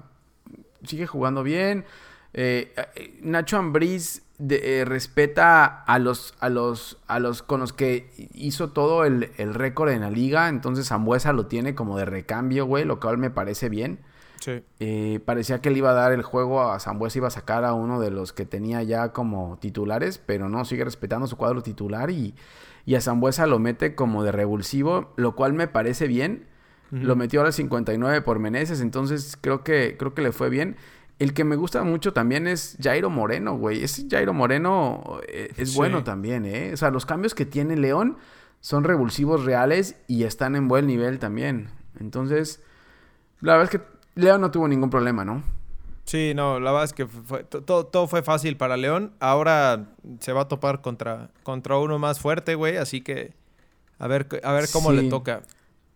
sigue 0.84 1.06
jugando 1.06 1.44
bien. 1.44 1.86
Eh, 2.34 2.74
eh, 2.96 3.20
Nacho 3.22 3.58
Ambriz 3.58 4.24
eh, 4.40 4.84
respeta 4.86 5.66
a 5.66 6.00
los, 6.00 6.36
a 6.40 6.50
los, 6.50 6.98
a 7.08 7.20
los 7.20 7.42
con 7.42 7.60
los 7.60 7.74
que 7.74 8.30
hizo 8.34 8.70
todo 8.70 9.06
el, 9.06 9.32
el 9.38 9.54
récord 9.54 9.90
en 9.90 10.02
la 10.02 10.12
liga. 10.12 10.50
Entonces 10.50 10.88
Zambuesa 10.88 11.34
lo 11.34 11.48
tiene 11.48 11.76
como 11.76 11.98
de 11.98 12.06
recambio, 12.06 12.66
güey, 12.66 12.86
lo 12.86 13.00
cual 13.00 13.18
me 13.18 13.30
parece 13.30 13.70
bien. 13.70 14.00
Sí. 14.40 15.20
parecía 15.26 15.62
que 15.62 15.72
le 15.72 15.80
iba 15.80 15.90
a 15.90 15.94
dar 15.94 16.12
el 16.12 16.22
juego 16.22 16.72
a 16.72 16.80
Zambuesa, 16.80 17.18
iba 17.18 17.28
a 17.28 17.32
sacar 17.32 17.66
a 17.66 17.74
uno 17.74 18.00
de 18.00 18.12
los 18.12 18.34
que 18.34 18.46
tenía 18.46 18.84
ya 18.84 19.12
como 19.12 19.58
titulares, 19.60 20.20
pero 20.20 20.48
no, 20.48 20.64
sigue 20.64 20.86
respetando 20.86 21.28
su 21.28 21.38
cuadro 21.38 21.64
titular 21.64 22.12
y, 22.12 22.36
y 22.86 22.96
a 22.96 23.02
Zambuesa 23.02 23.48
lo 23.48 23.60
mete 23.60 23.96
como 23.96 24.24
de 24.24 24.32
revulsivo, 24.32 25.12
lo 25.18 25.36
cual 25.36 25.54
me 25.54 25.68
parece 25.68 26.08
bien. 26.08 26.48
Lo 26.90 27.18
metió 27.18 27.42
al 27.42 27.52
59 27.52 28.22
por 28.22 28.40
Meneses, 28.40 28.80
entonces 28.80 29.38
creo 29.42 29.62
que, 29.62 29.98
creo 30.00 30.14
que 30.14 30.22
le 30.22 30.32
fue 30.32 30.50
bien. 30.50 30.78
El 31.20 31.34
que 31.34 31.44
me 31.44 31.56
gusta 31.56 31.84
mucho 31.84 32.14
también 32.14 32.48
es 32.48 32.78
Jairo 32.82 33.10
Moreno, 33.10 33.58
güey. 33.58 33.84
Ese 33.84 34.08
Jairo 34.10 34.34
Moreno 34.34 35.20
eh, 35.28 35.52
es 35.58 35.76
bueno 35.76 36.04
también, 36.04 36.46
¿eh? 36.46 36.72
O 36.74 36.78
sea, 36.78 36.92
los 36.92 37.06
cambios 37.06 37.34
que 37.34 37.46
tiene 37.46 37.76
León 37.76 38.18
son 38.60 38.84
revulsivos 38.84 39.46
reales 39.46 39.96
y 40.08 40.24
están 40.24 40.56
en 40.56 40.68
buen 40.68 40.86
nivel 40.86 41.18
también. 41.18 41.70
Entonces, 42.00 42.62
la 43.42 43.54
verdad 43.54 43.74
es 43.74 43.80
que 43.80 43.88
León 44.14 44.42
no 44.42 44.52
tuvo 44.52 44.68
ningún 44.68 44.90
problema, 44.90 45.26
¿no? 45.26 45.44
Sí, 46.06 46.34
no, 46.36 46.60
la 46.60 46.72
verdad 46.72 46.86
es 46.86 46.94
que 46.94 47.06
todo, 47.66 48.08
fue 48.08 48.22
fácil 48.22 48.56
para 48.56 48.78
León. 48.78 49.14
Ahora 49.20 49.88
se 50.20 50.32
va 50.34 50.42
a 50.42 50.48
topar 50.48 50.82
contra, 50.82 51.32
contra 51.44 51.78
uno 51.78 52.00
más 52.00 52.20
fuerte, 52.20 52.56
güey. 52.56 52.78
Así 52.78 53.02
que 53.02 53.34
a 54.00 54.08
ver, 54.08 54.28
a 54.44 54.52
ver 54.54 54.66
cómo 54.72 54.92
le 54.92 55.10
toca. 55.10 55.42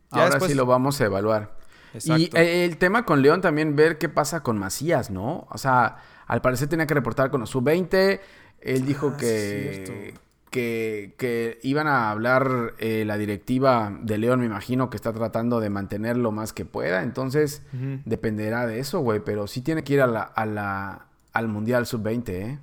Ahora 0.10 0.40
sí 0.40 0.54
lo 0.54 0.66
vamos 0.66 1.00
a 1.00 1.06
evaluar. 1.06 1.61
Y 1.94 2.30
el 2.34 2.78
tema 2.78 3.06
con 3.06 3.22
León 3.22 3.42
también 3.42 3.76
ver 3.76 3.98
qué 3.98 4.10
pasa 4.10 4.42
con 4.42 4.58
Macías, 4.58 5.12
¿no? 5.12 5.48
O 5.50 5.58
sea, 5.58 5.98
al 6.28 6.42
parecer 6.42 6.70
tenía 6.70 6.88
que 6.88 6.94
reportar 6.94 7.32
con 7.32 7.42
los 7.42 7.50
sub-20. 7.50 8.20
Él 8.62 8.86
dijo 8.86 9.14
ah, 9.14 9.18
que, 9.18 10.14
que, 10.50 11.60
iban 11.64 11.88
a 11.88 12.12
hablar 12.12 12.74
eh, 12.78 13.04
la 13.06 13.18
directiva 13.18 13.98
de 14.02 14.18
León, 14.18 14.40
me 14.40 14.46
imagino 14.46 14.90
que 14.90 14.98
está 14.98 15.12
tratando 15.12 15.60
de 15.60 15.70
mantener 15.70 16.18
lo 16.18 16.32
más 16.32 16.54
que 16.54 16.66
pueda. 16.66 17.04
Entonces, 17.04 17.64
dependerá 18.06 18.68
de 18.68 18.80
eso, 18.80 19.00
güey. 19.00 19.20
Pero 19.20 19.48
sí 19.48 19.62
tiene 19.62 19.84
que 19.84 19.94
ir 19.94 20.02
a 20.02 20.08
la, 20.08 20.22
a 20.22 20.46
la, 20.46 21.08
al 21.34 21.48
Mundial 21.48 21.86
Sub-20, 21.86 22.30
¿eh? 22.30 22.60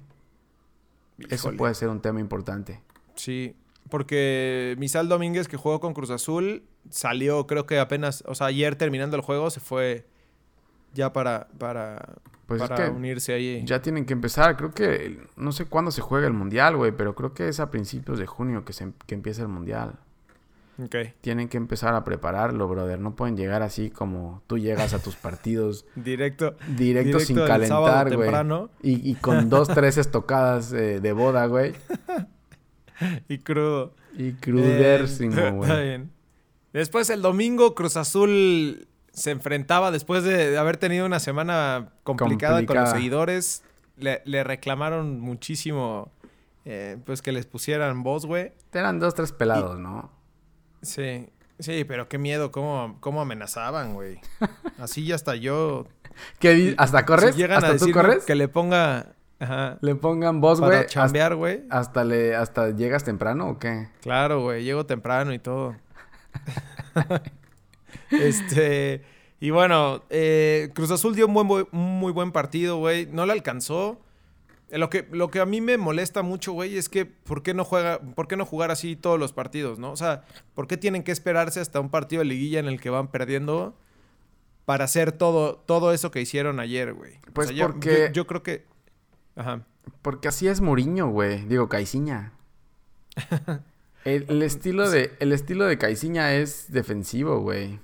Eso 1.28 1.52
puede 1.56 1.74
ser 1.74 1.88
un 1.88 2.00
tema 2.00 2.20
importante. 2.20 2.80
Sí, 3.16 3.56
porque 3.88 4.74
Misal 4.78 5.08
Domínguez, 5.08 5.48
que 5.48 5.56
jugó 5.56 5.80
con 5.80 5.94
Cruz 5.94 6.10
Azul, 6.10 6.64
salió, 6.90 7.46
creo 7.46 7.66
que 7.66 7.78
apenas, 7.78 8.24
o 8.26 8.34
sea, 8.34 8.48
ayer 8.48 8.76
terminando 8.76 9.16
el 9.16 9.22
juego, 9.22 9.50
se 9.50 9.60
fue 9.60 10.06
ya 10.94 11.12
para, 11.12 11.48
para, 11.58 12.16
pues 12.46 12.62
para 12.62 12.90
unirse 12.90 13.32
ahí. 13.32 13.62
Ya 13.64 13.82
tienen 13.82 14.04
que 14.04 14.12
empezar. 14.12 14.56
Creo 14.56 14.72
que 14.72 15.20
no 15.36 15.52
sé 15.52 15.66
cuándo 15.66 15.90
se 15.90 16.00
juega 16.00 16.26
el 16.26 16.32
mundial, 16.32 16.76
güey, 16.76 16.92
pero 16.92 17.14
creo 17.14 17.34
que 17.34 17.48
es 17.48 17.60
a 17.60 17.70
principios 17.70 18.18
de 18.18 18.26
junio 18.26 18.64
que, 18.64 18.72
se, 18.72 18.92
que 19.06 19.14
empieza 19.14 19.42
el 19.42 19.48
mundial. 19.48 19.98
Ok. 20.82 20.94
Tienen 21.20 21.48
que 21.48 21.56
empezar 21.56 21.94
a 21.94 22.04
prepararlo, 22.04 22.68
brother. 22.68 23.00
No 23.00 23.16
pueden 23.16 23.36
llegar 23.36 23.62
así 23.62 23.90
como 23.90 24.42
tú 24.46 24.58
llegas 24.58 24.94
a 24.94 25.02
tus 25.02 25.16
partidos. 25.16 25.86
directo. 25.96 26.56
Directo, 26.76 27.20
sin 27.20 27.36
calentar, 27.36 28.14
güey. 28.14 28.30
Y, 28.82 29.10
y, 29.10 29.14
con 29.16 29.50
dos, 29.50 29.68
tres 29.68 29.98
estocadas 29.98 30.72
eh, 30.72 31.00
de 31.00 31.12
boda, 31.12 31.46
güey. 31.46 31.74
y 33.28 33.38
crudo. 33.38 33.94
Y 34.16 34.32
crudérsimo, 34.32 35.38
Eh, 35.40 35.50
güey. 35.52 35.70
Está 35.70 35.80
bien. 35.82 36.10
Después 36.72 37.08
el 37.10 37.22
domingo 37.22 37.74
Cruz 37.74 37.96
Azul 37.96 38.86
se 39.12 39.30
enfrentaba 39.30 39.90
después 39.90 40.22
de 40.22 40.56
haber 40.58 40.76
tenido 40.76 41.06
una 41.06 41.18
semana 41.18 41.92
complicada, 42.04 42.64
con 42.66 42.76
los 42.76 42.90
seguidores. 42.90 43.62
Le, 43.96 44.22
le 44.26 44.44
reclamaron 44.44 45.18
muchísimo 45.18 46.12
eh, 46.64 46.98
pues 47.04 47.22
que 47.22 47.32
les 47.32 47.46
pusieran 47.46 48.02
voz, 48.02 48.26
güey. 48.26 48.52
Eran 48.72 49.00
dos, 49.00 49.14
tres 49.14 49.32
pelados, 49.32 49.78
¿no? 49.80 50.12
Sí, 50.82 51.30
sí, 51.58 51.84
pero 51.84 52.08
qué 52.08 52.18
miedo, 52.18 52.52
cómo, 52.52 52.98
cómo 53.00 53.20
amenazaban, 53.22 53.94
güey. 53.94 54.20
Así 54.78 55.04
ya 55.04 55.14
hasta 55.16 55.34
yo. 55.34 55.86
¿Qué 56.38 56.74
¿Hasta 56.78 57.04
corres? 57.04 57.34
Si 57.34 57.40
llegan 57.40 57.64
¿Hasta 57.64 57.76
a 57.76 57.78
tú 57.78 57.90
corres? 57.92 58.24
que 58.24 58.34
le 58.34 58.48
ponga. 58.48 59.14
Ajá. 59.40 59.78
Le 59.82 59.94
pongan 59.94 60.40
voz, 60.40 60.58
Para 60.60 60.68
güey. 60.72 60.80
Hasta, 60.80 60.92
chambear, 60.92 61.34
güey. 61.36 61.62
hasta 61.70 62.04
le, 62.04 62.34
hasta 62.34 62.70
llegas 62.70 63.04
temprano 63.04 63.48
o 63.50 63.58
qué? 63.58 63.88
Claro, 64.00 64.42
güey, 64.42 64.64
llego 64.64 64.84
temprano 64.86 65.32
y 65.32 65.38
todo. 65.38 65.76
este, 68.10 69.02
y 69.40 69.50
bueno, 69.50 70.02
eh, 70.10 70.70
Cruz 70.74 70.90
Azul 70.90 71.14
dio 71.14 71.26
un, 71.26 71.34
buen, 71.34 71.66
muy 71.72 72.12
buen 72.12 72.32
partido, 72.32 72.78
güey. 72.78 73.06
No 73.06 73.26
le 73.26 73.32
alcanzó. 73.32 74.00
Eh, 74.70 74.78
Lo 74.78 74.90
que, 74.90 75.06
lo 75.12 75.30
que 75.30 75.40
a 75.40 75.46
mí 75.46 75.60
me 75.60 75.78
molesta 75.78 76.22
mucho, 76.22 76.52
güey, 76.52 76.76
es 76.76 76.88
que 76.88 77.06
¿por 77.06 77.42
qué 77.42 77.54
no 77.54 77.64
juega, 77.64 78.00
por 78.00 78.28
qué 78.28 78.36
no 78.36 78.44
jugar 78.44 78.70
así 78.70 78.96
todos 78.96 79.18
los 79.18 79.32
partidos, 79.32 79.78
no? 79.78 79.92
O 79.92 79.96
sea, 79.96 80.24
¿por 80.54 80.66
qué 80.66 80.76
tienen 80.76 81.02
que 81.02 81.12
esperarse 81.12 81.60
hasta 81.60 81.80
un 81.80 81.88
partido 81.90 82.20
de 82.20 82.26
liguilla 82.26 82.58
en 82.60 82.66
el 82.66 82.80
que 82.80 82.90
van 82.90 83.08
perdiendo 83.08 83.74
para 84.66 84.84
hacer 84.84 85.12
todo, 85.12 85.54
todo 85.56 85.92
eso 85.94 86.10
que 86.10 86.20
hicieron 86.20 86.60
ayer, 86.60 86.92
güey? 86.92 87.14
O 87.28 87.32
Pues 87.32 87.50
yo- 87.50 87.66
porque- 87.68 88.06
yo, 88.08 88.12
yo 88.12 88.26
creo 88.26 88.42
que. 88.42 88.66
Ajá. 89.38 89.62
Porque 90.02 90.28
así 90.28 90.46
es 90.48 90.60
Muriño, 90.60 91.08
güey. 91.08 91.46
Digo, 91.46 91.68
Caiciña. 91.70 92.32
El, 94.04 94.24
el 94.28 94.42
estilo 94.42 94.88
de, 94.88 95.14
el 95.18 95.32
estilo 95.32 95.66
de 95.66 95.76
Caiciña 95.76 96.32
es 96.34 96.70
defensivo, 96.72 97.40
güey. 97.40 97.78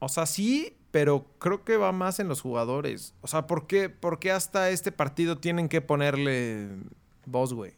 O 0.00 0.08
sea, 0.08 0.26
sí, 0.26 0.76
pero 0.90 1.26
creo 1.38 1.62
que 1.62 1.76
va 1.76 1.92
más 1.92 2.18
en 2.20 2.26
los 2.26 2.40
jugadores. 2.40 3.14
O 3.20 3.28
sea, 3.28 3.46
¿por 3.46 3.66
qué, 3.66 3.90
por 3.90 4.18
qué 4.18 4.32
hasta 4.32 4.70
este 4.70 4.90
partido 4.90 5.38
tienen 5.38 5.68
que 5.68 5.82
ponerle 5.82 6.68
voz, 7.26 7.52
güey? 7.52 7.74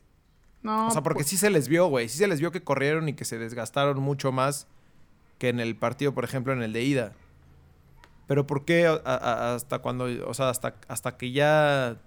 No, 0.62 0.86
O 0.86 0.90
sea, 0.92 1.02
porque 1.02 1.24
sí 1.24 1.36
se 1.36 1.50
les 1.50 1.68
vio, 1.68 1.88
güey. 1.88 2.08
Sí 2.08 2.16
se 2.16 2.28
les 2.28 2.40
vio 2.40 2.52
que 2.52 2.62
corrieron 2.62 3.08
y 3.08 3.14
que 3.14 3.24
se 3.24 3.38
desgastaron 3.38 3.98
mucho 4.00 4.30
más 4.32 4.66
que 5.38 5.48
en 5.48 5.58
el 5.60 5.76
partido, 5.76 6.14
por 6.14 6.24
ejemplo, 6.24 6.52
en 6.52 6.62
el 6.62 6.72
de 6.72 6.84
ida. 6.84 7.12
Pero 8.28 8.46
¿por 8.46 8.64
qué 8.64 8.86
a- 8.86 9.00
a- 9.04 9.54
hasta 9.54 9.80
cuando, 9.80 10.06
o 10.28 10.32
sea, 10.34 10.48
hasta, 10.48 10.76
hasta 10.86 11.16
que 11.16 11.32
ya 11.32 12.00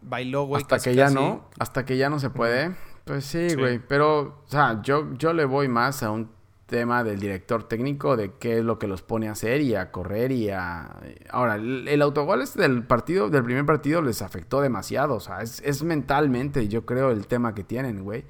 bailó, 0.00 0.44
güey? 0.44 0.62
hasta 0.62 0.76
casi, 0.76 0.90
que 0.90 0.96
ya 0.96 1.04
casi? 1.04 1.14
no, 1.14 1.48
hasta 1.58 1.84
que 1.84 1.96
ya 1.96 2.10
no 2.10 2.18
se 2.18 2.30
puede. 2.30 2.74
Pues 3.04 3.24
sí, 3.24 3.50
Sí. 3.50 3.56
güey. 3.56 3.78
Pero, 3.80 4.42
o 4.46 4.48
sea, 4.48 4.80
yo, 4.82 5.12
yo 5.18 5.32
le 5.32 5.44
voy 5.44 5.68
más 5.68 6.02
a 6.02 6.10
un 6.10 6.30
tema 6.66 7.04
del 7.04 7.20
director 7.20 7.64
técnico 7.64 8.16
de 8.16 8.32
qué 8.38 8.58
es 8.58 8.64
lo 8.64 8.78
que 8.78 8.86
los 8.86 9.02
pone 9.02 9.28
a 9.28 9.32
hacer 9.32 9.60
y 9.60 9.74
a 9.74 9.90
correr 9.90 10.32
y 10.32 10.48
a... 10.50 10.96
Ahora, 11.30 11.56
el, 11.56 11.86
el 11.86 12.00
autogol 12.00 12.40
este 12.40 12.62
del 12.62 12.84
partido, 12.84 13.28
del 13.28 13.44
primer 13.44 13.66
partido 13.66 14.00
les 14.00 14.22
afectó 14.22 14.60
demasiado. 14.62 15.16
O 15.16 15.20
sea, 15.20 15.42
es, 15.42 15.60
es 15.66 15.82
mentalmente, 15.82 16.68
yo 16.68 16.86
creo, 16.86 17.10
el 17.10 17.26
tema 17.26 17.54
que 17.54 17.62
tienen, 17.64 18.04
güey. 18.04 18.24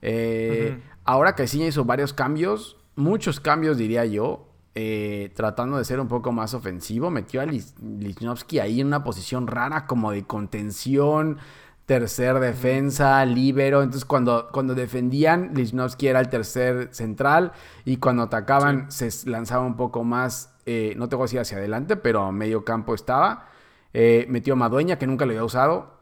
Eh. 0.00 0.80
Ahora 1.04 1.34
Caiciña 1.34 1.66
hizo 1.66 1.84
varios 1.84 2.12
cambios, 2.12 2.76
muchos 2.94 3.40
cambios 3.40 3.76
diría 3.76 4.04
yo, 4.04 4.46
eh, 4.74 5.30
tratando 5.34 5.76
de 5.76 5.84
ser 5.84 6.00
un 6.00 6.08
poco 6.08 6.32
más 6.32 6.54
ofensivo. 6.54 7.10
Metió 7.10 7.40
a 7.40 7.46
Lichnowsky 7.46 8.58
ahí 8.58 8.80
en 8.80 8.86
una 8.86 9.04
posición 9.04 9.46
rara 9.46 9.86
como 9.86 10.12
de 10.12 10.24
contención, 10.24 11.38
tercer 11.86 12.40
defensa, 12.40 13.24
líbero. 13.26 13.82
Entonces 13.82 14.04
cuando, 14.04 14.48
cuando 14.52 14.74
defendían, 14.74 15.52
Lichnowsky 15.54 16.08
era 16.08 16.20
el 16.20 16.28
tercer 16.28 16.88
central 16.92 17.52
y 17.84 17.98
cuando 17.98 18.22
atacaban 18.22 18.90
se 18.90 19.10
lanzaba 19.28 19.64
un 19.64 19.76
poco 19.76 20.04
más, 20.04 20.54
eh, 20.64 20.94
no 20.96 21.08
tengo 21.08 21.24
decir 21.24 21.40
hacia 21.40 21.58
adelante, 21.58 21.96
pero 21.96 22.22
a 22.22 22.32
medio 22.32 22.64
campo 22.64 22.94
estaba. 22.94 23.48
Eh, 23.92 24.26
metió 24.28 24.54
a 24.54 24.56
Madueña, 24.56 24.98
que 24.98 25.06
nunca 25.06 25.26
lo 25.26 25.32
había 25.32 25.44
usado. 25.44 26.00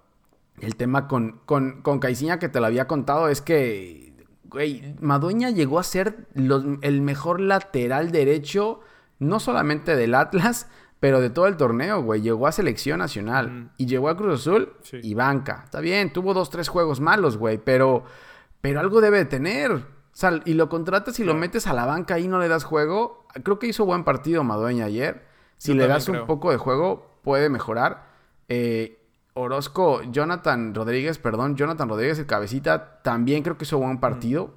El 0.61 0.77
tema 0.77 1.09
con, 1.09 1.41
con, 1.47 1.83
con 1.83 1.99
Caiciña 1.99 2.39
que 2.39 2.49
te 2.49 2.61
lo 2.61 2.67
había 2.67 2.87
contado 2.87 3.29
es 3.29 3.41
que, 3.41 4.10
güey, 4.51 4.95
Madueña 5.01 5.51
llegó 5.51 5.79
a 5.79 5.83
ser 5.85 6.27
los- 6.35 6.65
el 6.83 7.01
mejor 7.03 7.41
lateral 7.41 8.11
derecho, 8.11 8.81
no 9.19 9.41
solamente 9.41 9.97
del 9.97 10.15
Atlas, 10.15 10.69
pero 10.99 11.21
de 11.21 11.31
todo 11.31 11.47
el 11.47 11.57
torneo, 11.57 12.03
güey. 12.03 12.21
Llegó 12.21 12.47
a 12.47 12.53
selección 12.53 12.99
nacional 12.99 13.71
y 13.79 13.87
llegó 13.87 14.09
a 14.11 14.17
Cruz 14.17 14.41
Azul 14.41 14.73
Sí. 14.83 14.99
y 15.03 15.15
banca. 15.15 15.63
Está 15.65 15.81
bien, 15.81 16.13
tuvo 16.13 16.35
dos, 16.35 16.51
tres 16.51 16.69
juegos 16.69 17.01
malos, 17.01 17.37
güey, 17.39 17.57
pero, 17.59 18.05
pero 18.61 18.81
algo 18.81 19.01
debe 19.01 19.19
de 19.19 19.25
tener. 19.25 19.73
O 19.73 19.83
sea, 20.13 20.41
y 20.45 20.55
lo 20.55 20.69
contratas 20.69 21.19
y 21.21 21.25
lo 21.25 21.35
metes 21.35 21.67
a 21.67 21.73
la 21.73 21.87
banca 21.87 22.19
y 22.19 22.29
no 22.29 22.39
le 22.39 22.49
das 22.49 22.65
juego. 22.65 23.27
Creo 23.43 23.59
que 23.59 23.69
hizo 23.69 23.87
buen 23.87 24.05
partido 24.05 24.45
Madueña 24.45 24.85
ayer. 24.87 25.25
Si 25.57 25.69
Yo 25.73 25.77
le 25.79 25.87
das 25.87 26.09
un 26.09 26.27
poco 26.27 26.51
de 26.51 26.57
juego, 26.59 27.19
puede 27.23 27.49
mejorar. 27.49 28.07
Eh, 28.49 29.00
Orozco, 29.35 30.03
Jonathan 30.11 30.75
Rodríguez, 30.75 31.19
perdón, 31.19 31.57
Jonathan 31.57 31.89
Rodríguez, 31.89 32.19
el 32.19 32.27
cabecita, 32.27 33.01
también 33.03 33.43
creo 33.43 33.57
que 33.57 33.65
hizo 33.65 33.79
buen 33.79 34.01
partido. 34.01 34.55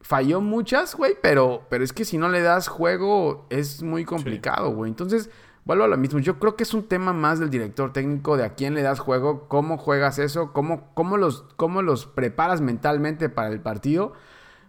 Falló 0.00 0.40
muchas, 0.40 0.94
güey, 0.94 1.14
pero, 1.20 1.66
pero 1.70 1.82
es 1.82 1.92
que 1.92 2.04
si 2.04 2.18
no 2.18 2.28
le 2.28 2.40
das 2.40 2.68
juego 2.68 3.46
es 3.50 3.82
muy 3.82 4.04
complicado, 4.04 4.70
güey. 4.70 4.90
Entonces, 4.90 5.30
vuelvo 5.64 5.84
a 5.84 5.88
lo 5.88 5.96
mismo. 5.96 6.18
Yo 6.18 6.38
creo 6.38 6.56
que 6.56 6.62
es 6.62 6.72
un 6.72 6.88
tema 6.88 7.12
más 7.12 7.38
del 7.38 7.50
director 7.50 7.92
técnico, 7.92 8.36
de 8.36 8.44
a 8.44 8.54
quién 8.54 8.74
le 8.74 8.82
das 8.82 9.00
juego, 9.00 9.48
cómo 9.48 9.76
juegas 9.76 10.18
eso, 10.18 10.52
cómo, 10.52 10.94
cómo, 10.94 11.16
los, 11.16 11.42
cómo 11.56 11.82
los 11.82 12.06
preparas 12.06 12.60
mentalmente 12.60 13.28
para 13.28 13.50
el 13.50 13.60
partido. 13.60 14.14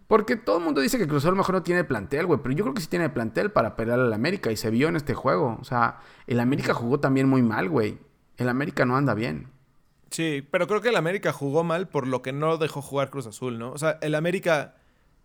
Porque 0.08 0.36
todo 0.36 0.58
el 0.58 0.64
mundo 0.64 0.82
dice 0.82 0.98
que 0.98 1.08
Cruz 1.08 1.20
Azul 1.20 1.30
a 1.30 1.32
lo 1.32 1.38
mejor 1.38 1.56
no 1.56 1.64
tiene 1.64 1.84
plantel, 1.84 2.26
güey. 2.26 2.40
Pero 2.42 2.56
yo 2.56 2.64
creo 2.64 2.74
que 2.74 2.82
sí 2.82 2.88
tiene 2.88 3.10
plantel 3.10 3.52
para 3.52 3.76
pelear 3.76 4.00
al 4.00 4.12
América. 4.12 4.52
Y 4.52 4.58
se 4.58 4.72
vio 4.72 4.90
en 4.90 4.96
este 4.96 5.14
juego. 5.14 5.58
O 5.62 5.64
sea, 5.64 6.00
el 6.28 6.40
América 6.40 6.74
jugó 6.74 7.00
también 7.00 7.30
muy 7.30 7.44
mal, 7.44 7.70
güey. 7.70 8.00
El 8.40 8.50
América 8.50 8.86
no 8.86 8.96
anda 8.98 9.14
bien. 9.14 9.48
Sí, 10.10 10.44
pero 10.50 10.68
creo 10.68 10.82
que 10.82 10.90
el 10.90 10.96
América 10.96 11.32
jugó 11.32 11.64
mal 11.64 11.88
por 11.88 12.08
lo 12.08 12.22
que 12.24 12.34
no 12.34 12.58
dejó 12.58 12.82
jugar 12.82 13.12
Cruz 13.12 13.28
Azul, 13.28 13.60
¿no? 13.60 13.72
O 13.72 13.78
sea, 13.78 14.00
el 14.02 14.16
América 14.16 14.76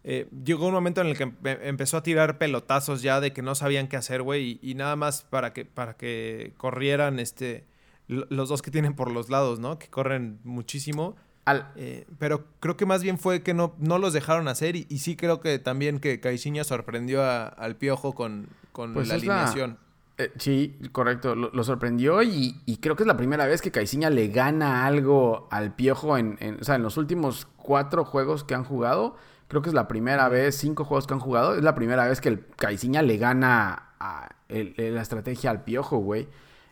eh, 0.02 0.28
llegó 0.44 0.66
un 0.66 0.74
momento 0.74 1.00
en 1.00 1.06
el 1.06 1.16
que 1.16 1.26
empe- 1.26 1.58
empezó 1.62 1.96
a 1.96 2.02
tirar 2.02 2.36
pelotazos 2.36 3.00
ya 3.00 3.20
de 3.20 3.32
que 3.32 3.40
no 3.40 3.54
sabían 3.54 3.88
qué 3.88 3.96
hacer, 3.96 4.20
güey, 4.20 4.58
y, 4.62 4.70
y 4.70 4.74
nada 4.74 4.96
más 4.96 5.22
para 5.22 5.54
que, 5.54 5.64
para 5.64 5.96
que 5.96 6.52
corrieran 6.58 7.18
este, 7.18 7.64
lo- 8.08 8.26
los 8.28 8.50
dos 8.50 8.60
que 8.60 8.70
tienen 8.70 8.92
por 8.94 9.10
los 9.10 9.30
lados, 9.30 9.58
¿no? 9.58 9.78
Que 9.78 9.88
corren 9.88 10.38
muchísimo. 10.44 11.16
Al, 11.46 11.70
Eh, 11.76 12.06
pero 12.18 12.44
creo 12.60 12.76
que 12.76 12.84
más 12.86 13.02
bien 13.02 13.18
fue 13.18 13.42
que 13.42 13.54
no, 13.54 13.74
no 13.78 13.98
los 13.98 14.12
dejaron 14.12 14.48
hacer 14.48 14.76
y, 14.76 14.86
y 14.90 14.98
sí 14.98 15.14
creo 15.16 15.40
que 15.40 15.58
también 15.58 15.98
que 16.00 16.20
Caixinha 16.20 16.64
sorprendió 16.64 17.22
a- 17.22 17.46
al 17.46 17.76
Piojo 17.76 18.14
con, 18.14 18.48
con 18.72 18.92
Pues 18.92 19.08
la 19.08 19.16
es 19.16 19.24
la- 19.24 19.34
alineación. 19.44 19.78
Eh, 20.18 20.32
sí, 20.38 20.78
correcto. 20.92 21.34
Lo, 21.34 21.50
lo 21.50 21.64
sorprendió 21.64 22.22
y, 22.22 22.60
y 22.66 22.76
creo 22.76 22.94
que 22.96 23.02
es 23.02 23.06
la 23.06 23.16
primera 23.16 23.46
vez 23.46 23.60
que 23.62 23.70
Caiciña 23.72 24.10
le 24.10 24.28
gana 24.28 24.86
algo 24.86 25.48
al 25.50 25.74
Piojo 25.74 26.16
en, 26.16 26.36
en- 26.40 26.60
o 26.60 26.64
sea, 26.64 26.76
en 26.76 26.82
los 26.82 26.96
últimos 26.96 27.46
cuatro 27.56 28.04
juegos 28.04 28.44
que 28.44 28.54
han 28.54 28.64
jugado. 28.64 29.16
Creo 29.48 29.60
que 29.62 29.68
es 29.70 29.74
la 29.74 29.88
primera 29.88 30.28
vez, 30.28 30.56
cinco 30.56 30.84
juegos 30.84 31.06
que 31.06 31.14
han 31.14 31.20
jugado, 31.20 31.56
es 31.56 31.62
la 31.64 31.74
primera 31.74 32.06
vez 32.08 32.20
que 32.20 32.28
el 32.28 32.46
Caiciña 32.56 33.02
le 33.02 33.16
gana 33.18 33.90
a 33.98 34.28
el- 34.48 34.74
la 34.76 35.02
estrategia 35.02 35.50
al 35.50 35.64
Piojo, 35.64 35.98
güey. 35.98 36.28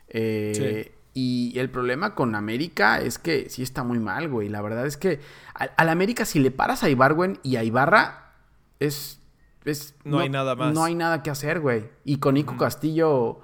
Eh, 0.07 0.95
Y 1.15 1.59
el 1.59 1.69
problema 1.69 2.15
con 2.15 2.33
América 2.35 2.99
es 2.99 3.19
que 3.19 3.47
sí 3.49 3.61
está 3.61 3.83
muy 3.83 3.99
mal, 3.99 4.29
güey. 4.29 4.49
La 4.49 4.61
verdad 4.63 4.87
es 4.87 4.97
que 4.97 5.19
al, 5.53 5.71
al 5.77 5.89
América 5.89 6.25
si 6.25 6.39
le 6.39 6.49
paras 6.49 6.83
a 6.83 6.89
Ibarwen 6.89 7.37
y 7.43 7.57
a 7.57 7.63
Ibarra 7.63 8.31
es... 8.79 9.19
es 9.65 9.95
No 10.03 10.19
hay 10.19 10.29
nada 10.29 10.55
más. 10.55 10.73
No 10.73 10.83
hay 10.83 10.95
nada 10.95 11.23
que 11.23 11.29
hacer, 11.29 11.59
güey. 11.59 11.89
Y 12.03 12.17
con 12.17 12.35
Nico 12.35 12.57
Castillo 12.57 13.39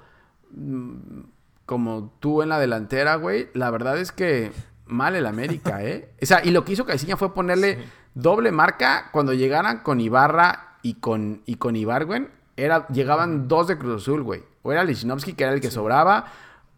mm, 0.50 1.20
como 1.66 2.12
tú 2.18 2.42
en 2.42 2.48
la 2.48 2.58
delantera, 2.58 3.14
güey, 3.14 3.48
la 3.54 3.70
verdad 3.70 3.96
es 3.98 4.10
que 4.10 4.50
mal 4.86 5.14
el 5.14 5.24
América, 5.26 5.84
¿eh? 5.84 6.12
O 6.20 6.26
sea, 6.26 6.44
y 6.44 6.50
lo 6.50 6.64
que 6.64 6.72
hizo 6.72 6.84
Caiciña 6.84 7.16
fue 7.16 7.32
ponerle 7.32 7.78
doble 8.14 8.50
marca 8.50 9.10
cuando 9.12 9.32
llegaran 9.32 9.84
con 9.84 10.00
Ibarra 10.00 10.78
y 10.82 10.94
con, 10.94 11.42
y 11.46 11.56
con 11.56 11.76
Ibargüen. 11.76 12.30
Era, 12.56 12.88
llegaban 12.88 13.48
dos 13.48 13.68
de 13.68 13.78
Cruz 13.78 14.02
Azul, 14.02 14.22
güey. 14.22 14.42
O 14.62 14.72
era 14.72 14.84
Lichnowsky, 14.84 15.34
que 15.34 15.44
era 15.44 15.52
el 15.52 15.60
que 15.60 15.70
sobraba, 15.70 16.26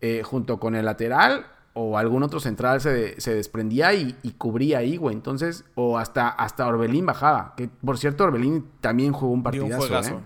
eh, 0.00 0.22
junto 0.22 0.60
con 0.60 0.74
el 0.74 0.84
lateral, 0.84 1.46
o 1.74 1.96
algún 1.96 2.22
otro 2.22 2.38
central 2.40 2.80
se, 2.80 3.20
se 3.20 3.34
desprendía 3.34 3.94
y, 3.94 4.14
y 4.22 4.32
cubría 4.32 4.78
ahí, 4.78 4.96
güey. 4.96 5.14
Entonces, 5.16 5.64
o 5.74 5.96
hasta, 5.98 6.28
hasta 6.28 6.66
Orbelín 6.66 7.06
bajaba. 7.06 7.54
Que, 7.56 7.68
por 7.68 7.96
cierto, 7.98 8.24
Orbelín 8.24 8.66
también 8.80 9.12
jugó 9.12 9.32
un 9.32 9.42
Dio 9.50 9.64
un 9.64 9.70
partidazo, 9.70 9.80
juegazo. 9.88 10.14
¿eh? 10.16 10.20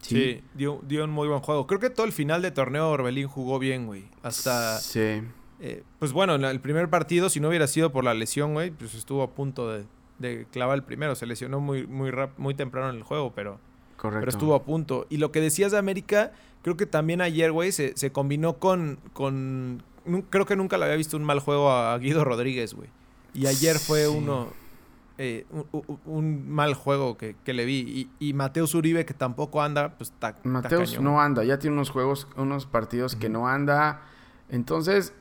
Sí, 0.00 0.42
dio, 0.54 0.80
dio 0.86 1.04
un 1.04 1.10
muy 1.10 1.28
buen 1.28 1.40
juego. 1.40 1.66
Creo 1.66 1.80
que 1.80 1.90
todo 1.90 2.06
el 2.06 2.12
final 2.12 2.40
de 2.42 2.50
torneo 2.50 2.90
Orbelín 2.90 3.28
jugó 3.28 3.58
bien, 3.58 3.86
güey. 3.86 4.04
Hasta, 4.22 4.78
Sí. 4.78 5.22
eh, 5.60 5.82
pues 5.98 6.12
bueno, 6.12 6.34
en 6.36 6.44
el 6.44 6.60
primer 6.60 6.88
partido, 6.88 7.28
si 7.30 7.40
no 7.40 7.48
hubiera 7.48 7.66
sido 7.66 7.90
por 7.92 8.04
la 8.04 8.14
lesión, 8.14 8.54
güey, 8.54 8.70
pues 8.70 8.94
estuvo 8.94 9.22
a 9.22 9.30
punto 9.30 9.70
de, 9.70 9.84
de 10.18 10.46
clavar 10.52 10.76
el 10.76 10.84
primero. 10.84 11.14
Se 11.14 11.26
lesionó 11.26 11.60
muy, 11.60 11.86
muy, 11.86 12.10
rap- 12.10 12.38
muy 12.38 12.54
temprano 12.54 12.90
en 12.90 12.96
el 12.96 13.02
juego, 13.02 13.32
pero, 13.34 13.58
Correcto. 13.96 14.20
pero 14.20 14.30
estuvo 14.30 14.54
a 14.54 14.62
punto. 14.62 15.06
Y 15.10 15.16
lo 15.18 15.30
que 15.32 15.40
decías 15.40 15.72
de 15.72 15.78
América, 15.78 16.32
creo 16.62 16.76
que 16.76 16.86
también 16.86 17.20
ayer, 17.20 17.50
güey, 17.52 17.72
se, 17.72 17.96
se 17.96 18.10
combinó 18.12 18.58
con, 18.58 18.98
con... 19.12 19.82
Creo 20.30 20.46
que 20.46 20.56
nunca 20.56 20.78
le 20.78 20.84
había 20.84 20.96
visto 20.96 21.16
un 21.16 21.24
mal 21.24 21.40
juego 21.40 21.70
a 21.70 21.96
Guido 21.98 22.24
Rodríguez, 22.24 22.74
güey. 22.74 22.88
Y 23.34 23.46
ayer 23.46 23.78
fue 23.78 24.04
Sí. 24.06 24.14
uno... 24.16 24.48
eh, 25.18 25.44
un, 26.04 26.48
mal 26.50 26.74
juego 26.74 27.16
que, 27.16 27.34
le 27.44 27.64
vi. 27.64 28.08
Y, 28.20 28.28
y, 28.28 28.32
Mateus 28.34 28.74
Uribe, 28.74 29.04
que 29.04 29.14
tampoco 29.14 29.60
anda, 29.62 29.96
pues 29.98 30.10
está. 30.10 30.36
Mateus 30.44 31.00
no 31.00 31.20
anda, 31.20 31.42
ya 31.44 31.58
tiene 31.58 31.74
unos 31.74 31.90
juegos, 31.90 32.28
unos 32.36 32.66
partidos 32.66 33.16
que 33.16 33.28
no 33.28 33.48
anda. 33.48 34.02
Entonces, 34.50 35.12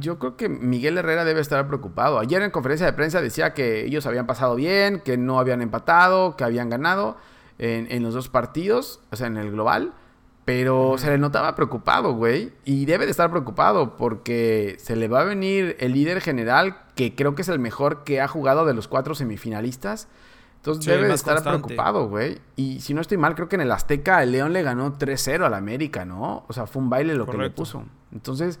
yo 0.00 0.18
creo 0.18 0.36
que 0.36 0.48
Miguel 0.48 0.98
Herrera 0.98 1.24
debe 1.24 1.40
estar 1.40 1.66
preocupado. 1.66 2.18
Ayer 2.18 2.42
en 2.42 2.50
conferencia 2.50 2.84
de 2.84 2.92
prensa 2.92 3.22
decía 3.22 3.54
que 3.54 3.86
ellos 3.86 4.04
habían 4.06 4.26
pasado 4.26 4.56
bien, 4.56 5.00
que 5.00 5.16
no 5.16 5.38
habían 5.38 5.62
empatado, 5.62 6.36
que 6.36 6.44
habían 6.44 6.68
ganado 6.68 7.16
en, 7.58 7.86
en 7.90 8.02
los 8.02 8.12
dos 8.12 8.28
partidos, 8.28 9.00
o 9.10 9.16
sea, 9.16 9.28
en 9.28 9.36
el 9.38 9.50
global. 9.52 9.94
Pero 10.44 10.96
se 10.98 11.08
le 11.10 11.18
notaba 11.18 11.54
preocupado, 11.54 12.12
güey. 12.12 12.52
Y 12.64 12.84
debe 12.84 13.06
de 13.06 13.10
estar 13.10 13.30
preocupado 13.30 13.96
porque 13.96 14.76
se 14.78 14.94
le 14.94 15.08
va 15.08 15.22
a 15.22 15.24
venir 15.24 15.76
el 15.80 15.92
líder 15.92 16.20
general, 16.20 16.76
que 16.94 17.14
creo 17.14 17.34
que 17.34 17.42
es 17.42 17.48
el 17.48 17.58
mejor 17.58 18.04
que 18.04 18.20
ha 18.20 18.28
jugado 18.28 18.66
de 18.66 18.74
los 18.74 18.86
cuatro 18.86 19.14
semifinalistas. 19.14 20.08
Entonces 20.56 20.86
debe 20.86 21.08
de 21.08 21.14
estar 21.14 21.42
preocupado, 21.42 22.08
güey. 22.08 22.40
Y 22.56 22.80
si 22.80 22.94
no 22.94 23.00
estoy 23.00 23.18
mal, 23.18 23.34
creo 23.34 23.48
que 23.48 23.56
en 23.56 23.62
el 23.62 23.72
Azteca 23.72 24.22
el 24.22 24.32
León 24.32 24.52
le 24.52 24.62
ganó 24.62 24.98
3-0 24.98 25.44
al 25.44 25.54
América, 25.54 26.04
¿no? 26.04 26.44
O 26.48 26.52
sea, 26.52 26.66
fue 26.66 26.82
un 26.82 26.90
baile 26.90 27.14
lo 27.14 27.26
que 27.26 27.36
le 27.36 27.50
puso. 27.50 27.84
Entonces, 28.12 28.58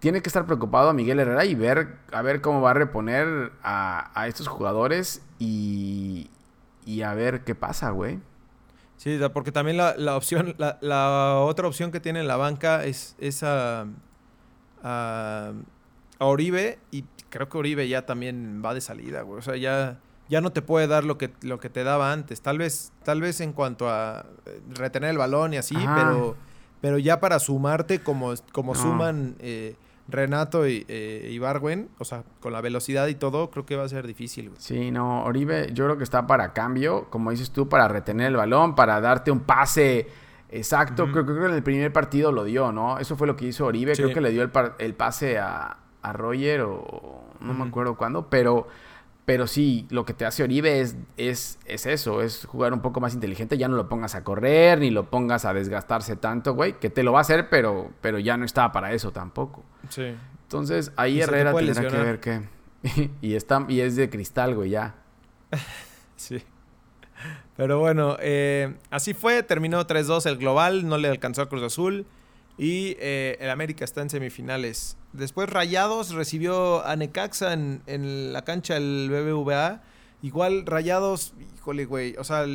tiene 0.00 0.22
que 0.22 0.28
estar 0.28 0.44
preocupado 0.44 0.90
a 0.90 0.92
Miguel 0.92 1.20
Herrera 1.20 1.44
y 1.44 1.54
ver 1.54 1.98
a 2.12 2.22
ver 2.22 2.40
cómo 2.40 2.60
va 2.60 2.70
a 2.70 2.74
reponer 2.74 3.52
a, 3.62 4.10
a 4.20 4.28
estos 4.28 4.48
jugadores 4.48 5.22
y, 5.38 6.30
y 6.84 7.02
a 7.02 7.14
ver 7.14 7.44
qué 7.44 7.54
pasa, 7.54 7.90
güey. 7.90 8.20
Sí, 8.96 9.18
porque 9.32 9.52
también 9.52 9.76
la, 9.76 10.16
opción, 10.16 10.54
la, 10.58 11.38
otra 11.40 11.68
opción 11.68 11.92
que 11.92 12.00
tiene 12.00 12.20
en 12.20 12.28
la 12.28 12.36
banca 12.36 12.84
es, 12.84 13.14
esa 13.18 13.86
a, 14.82 15.52
Oribe 16.18 16.78
y 16.90 17.04
creo 17.28 17.48
que 17.48 17.58
Oribe 17.58 17.88
ya 17.88 18.06
también 18.06 18.62
va 18.64 18.72
de 18.72 18.80
salida, 18.80 19.22
güey. 19.22 19.38
O 19.38 19.42
sea, 19.42 19.56
ya, 19.56 20.00
ya 20.28 20.40
no 20.40 20.50
te 20.50 20.62
puede 20.62 20.86
dar 20.86 21.04
lo 21.04 21.18
que, 21.18 21.30
lo 21.42 21.60
que 21.60 21.68
te 21.68 21.84
daba 21.84 22.12
antes. 22.12 22.40
Tal 22.40 22.58
vez, 22.58 22.92
tal 23.04 23.20
vez 23.20 23.40
en 23.40 23.52
cuanto 23.52 23.90
a 23.90 24.24
eh, 24.46 24.60
retener 24.70 25.10
el 25.10 25.18
balón 25.18 25.52
y 25.52 25.58
así, 25.58 25.76
pero, 25.94 26.36
pero 26.80 26.98
ya 26.98 27.20
para 27.20 27.38
sumarte 27.38 28.00
como, 28.00 28.32
como 28.52 28.74
suman 28.74 29.36
eh, 29.40 29.76
Renato 30.08 30.68
y, 30.68 30.84
eh, 30.88 31.38
o 31.98 32.04
sea, 32.04 32.22
con 32.40 32.52
la 32.52 32.60
velocidad 32.60 33.08
y 33.08 33.14
todo, 33.14 33.50
creo 33.50 33.66
que 33.66 33.76
va 33.76 33.84
a 33.84 33.88
ser 33.88 34.06
difícil. 34.06 34.52
Sí, 34.58 34.90
no, 34.90 35.24
Oribe 35.24 35.70
yo 35.72 35.84
creo 35.84 35.98
que 35.98 36.04
está 36.04 36.26
para 36.26 36.52
cambio, 36.52 37.06
como 37.10 37.30
dices 37.30 37.50
tú, 37.50 37.68
para 37.68 37.88
retener 37.88 38.28
el 38.28 38.36
balón, 38.36 38.74
para 38.74 39.00
darte 39.00 39.30
un 39.30 39.40
pase 39.40 40.08
exacto. 40.50 41.10
creo, 41.10 41.26
que 41.26 41.32
en 41.32 41.54
el 41.54 41.62
primer 41.62 41.92
partido 41.92 42.30
lo 42.30 42.44
dio, 42.44 42.72
¿no? 42.72 42.98
Eso 42.98 43.16
fue 43.16 43.26
lo 43.26 43.36
que 43.36 43.46
hizo 43.46 43.66
Oribe, 43.66 43.94
creo 43.94 44.12
que 44.12 44.20
le 44.20 44.30
dio 44.30 44.42
el, 44.42 44.50
el 44.78 44.94
pase 44.94 45.38
a, 45.38 45.76
a, 46.02 46.12
Roger 46.12 46.60
o 46.62 47.24
no 47.40 47.54
me 47.54 47.64
acuerdo 47.64 47.96
cuándo, 47.96 48.28
pero 48.30 48.68
pero 49.26 49.48
sí, 49.48 49.86
lo 49.90 50.04
que 50.04 50.14
te 50.14 50.24
hace 50.24 50.44
Oribe 50.44 50.80
es, 50.80 50.94
es, 51.16 51.58
es, 51.66 51.84
eso, 51.86 52.22
es 52.22 52.46
jugar 52.46 52.72
un 52.72 52.80
poco 52.80 53.00
más 53.00 53.12
inteligente. 53.12 53.58
Ya 53.58 53.66
no 53.66 53.76
lo 53.76 53.88
pongas 53.88 54.14
a 54.14 54.22
correr, 54.22 54.78
ni 54.78 54.90
lo 54.90 55.10
pongas 55.10 55.44
a 55.44 55.52
desgastarse 55.52 56.14
tanto, 56.14 56.54
güey. 56.54 56.78
Que 56.78 56.90
te 56.90 57.02
lo 57.02 57.12
va 57.12 57.18
a 57.18 57.22
hacer, 57.22 57.48
pero, 57.50 57.90
pero 58.00 58.20
ya 58.20 58.36
no 58.36 58.44
estaba 58.44 58.70
para 58.70 58.92
eso 58.92 59.10
tampoco. 59.10 59.64
Sí. 59.88 60.14
Entonces, 60.42 60.92
ahí 60.94 61.20
Herrera 61.20 61.52
tendrá 61.52 61.88
que 61.88 61.96
ver 61.96 62.20
qué. 62.20 62.42
y, 63.20 63.34
está, 63.34 63.66
y 63.68 63.80
es 63.80 63.96
de 63.96 64.08
cristal, 64.08 64.54
güey, 64.54 64.70
ya. 64.70 64.94
sí. 66.16 66.44
Pero 67.56 67.80
bueno, 67.80 68.16
eh, 68.20 68.76
así 68.90 69.12
fue. 69.12 69.42
Terminó 69.42 69.84
3-2 69.84 70.26
el 70.26 70.36
global. 70.36 70.86
No 70.86 70.98
le 70.98 71.08
alcanzó 71.08 71.42
a 71.42 71.48
Cruz 71.48 71.64
Azul. 71.64 72.06
Y 72.58 72.96
eh, 73.00 73.36
el 73.40 73.50
América 73.50 73.84
está 73.84 74.00
en 74.02 74.10
semifinales. 74.10 74.96
Después 75.12 75.50
Rayados 75.50 76.12
recibió 76.12 76.84
a 76.86 76.96
Necaxa 76.96 77.52
en, 77.52 78.32
la 78.32 78.42
cancha 78.42 78.74
del 78.74 79.10
BBVA. 79.10 79.82
Igual 80.22 80.64
Rayados, 80.64 81.34
híjole, 81.56 81.84
güey. 81.84 82.16
O 82.16 82.24
sea, 82.24 82.46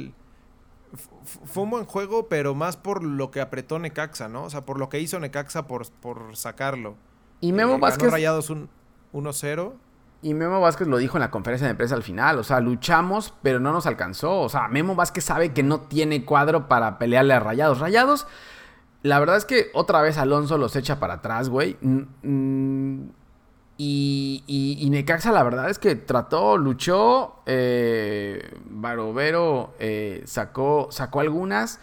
fue 1.46 1.64
un 1.64 1.70
buen 1.70 1.86
juego, 1.86 2.28
pero 2.30 2.56
más 2.56 2.78
por 2.78 3.04
lo 3.04 3.30
que 3.30 3.42
apretó 3.42 3.78
Necaxa, 3.78 4.28
¿no? 4.28 4.44
O 4.44 4.50
sea, 4.50 4.66
por 4.66 4.80
lo 4.80 4.90
que 4.90 5.00
hizo 5.00 5.20
Necaxa 5.20 5.68
por, 5.68 5.90
por 5.92 6.36
sacarlo. 6.36 6.96
Y 7.40 7.52
Memo 7.52 7.76
eh, 7.76 7.80
Vázquez. 7.80 8.12
Rayados 8.12 8.50
un 8.50 8.70
1-0. 9.14 9.74
Y 10.24 10.34
Memo 10.34 10.62
Vázquez 10.62 10.88
lo 10.88 10.98
dijo 10.98 11.18
en 11.18 11.22
la 11.22 11.32
conferencia 11.32 11.68
de 11.68 11.76
prensa 11.76 11.96
al 11.96 12.04
final. 12.04 12.40
O 12.40 12.44
sea, 12.44 12.60
luchamos, 12.60 13.34
pero 13.42 13.60
no 13.60 13.72
nos 13.72 13.86
alcanzó. 13.86 14.42
O 14.42 14.50
sea, 14.50 14.68
Memo 14.68 14.96
Vázquez 14.96 15.24
sabe 15.24 15.54
que 15.54 15.64
no 15.64 15.82
tiene 15.82 16.26
cuadro 16.26 16.68
para 16.68 16.98
pelearle 17.00 17.34
a 17.34 17.40
Rayados. 17.40 17.80
Rayados 17.80 18.28
la 19.04 19.20
verdad 19.20 19.38
es 19.38 19.46
que 19.46 19.72
otra 19.74 20.02
vez 20.02 20.18
Alonso 20.18 20.58
los 20.58 20.76
echa 20.76 21.00
para 21.00 21.16
atrás, 21.16 21.50
güey. 21.50 21.78
Y, 23.84 24.44
y, 24.46 24.90
Necaxa, 24.92 25.32
la 25.32 25.42
verdad 25.42 25.70
es 25.72 25.80
que 25.80 25.96
trató, 25.96 26.56
luchó. 26.58 27.42
Eh, 27.48 28.60
Barovero 28.70 29.74
eh, 29.80 30.22
sacó, 30.26 30.90
sacó 30.92 31.22
algunas, 31.22 31.80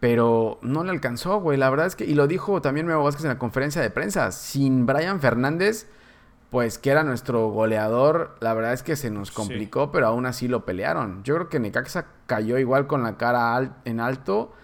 pero 0.00 0.58
no 0.62 0.82
le 0.82 0.90
alcanzó, 0.90 1.40
güey. 1.40 1.58
La 1.58 1.68
verdad 1.68 1.86
es 1.86 1.94
que, 1.94 2.06
y 2.06 2.14
lo 2.14 2.26
dijo 2.26 2.62
también 2.62 2.86
Nuevo 2.86 3.04
Vázquez 3.04 3.24
en 3.24 3.30
la 3.30 3.38
conferencia 3.38 3.82
de 3.82 3.90
prensa, 3.90 4.32
sin 4.32 4.86
Brian 4.86 5.20
Fernández, 5.20 5.88
pues 6.48 6.78
que 6.78 6.88
era 6.88 7.04
nuestro 7.04 7.48
goleador, 7.50 8.36
la 8.40 8.54
verdad 8.54 8.72
es 8.72 8.82
que 8.82 8.96
se 8.96 9.10
nos 9.10 9.30
complicó, 9.30 9.92
pero 9.92 10.06
aún 10.06 10.24
así 10.24 10.48
lo 10.48 10.64
pelearon. 10.64 11.22
Yo 11.22 11.34
creo 11.34 11.48
que 11.50 11.60
Necaxa 11.60 12.06
cayó 12.26 12.56
igual 12.56 12.86
con 12.86 13.02
la 13.02 13.18
cara 13.18 13.76
en 13.84 14.00
alto 14.00 14.54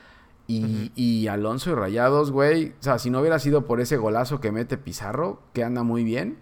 y, 0.50 1.28
Alonso 1.28 1.70
y 1.70 1.74
Rayados, 1.74 2.32
güey. 2.32 2.70
O 2.80 2.82
sea, 2.82 2.98
si 2.98 3.10
no 3.10 3.20
hubiera 3.20 3.38
sido 3.38 3.66
por 3.66 3.80
ese 3.80 3.98
golazo 3.98 4.40
que 4.40 4.50
mete 4.50 4.78
Pizarro, 4.78 5.42
que 5.52 5.62
anda 5.62 5.82
muy 5.82 6.04
bien, 6.04 6.38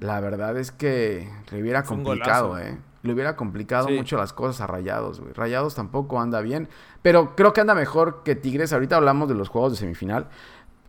la 0.00 0.20
verdad 0.20 0.56
es 0.58 0.72
que 0.72 1.28
le 1.52 1.62
hubiera 1.62 1.84
complicado, 1.84 2.58
¿eh? 2.58 2.78
Le 3.02 3.12
hubiera 3.12 3.36
complicado 3.36 3.88
mucho 3.90 4.16
las 4.16 4.32
cosas 4.32 4.60
a 4.60 4.66
Rayados, 4.66 5.20
güey. 5.20 5.32
Rayados 5.34 5.74
tampoco 5.74 6.20
anda 6.20 6.40
bien, 6.40 6.68
pero 7.02 7.36
creo 7.36 7.52
que 7.52 7.60
anda 7.60 7.74
mejor 7.74 8.22
que 8.24 8.34
Tigres. 8.34 8.72
Ahorita 8.72 8.96
hablamos 8.96 9.28
de 9.28 9.34
los 9.34 9.50
juegos 9.50 9.72
de 9.72 9.78
semifinal. 9.78 10.28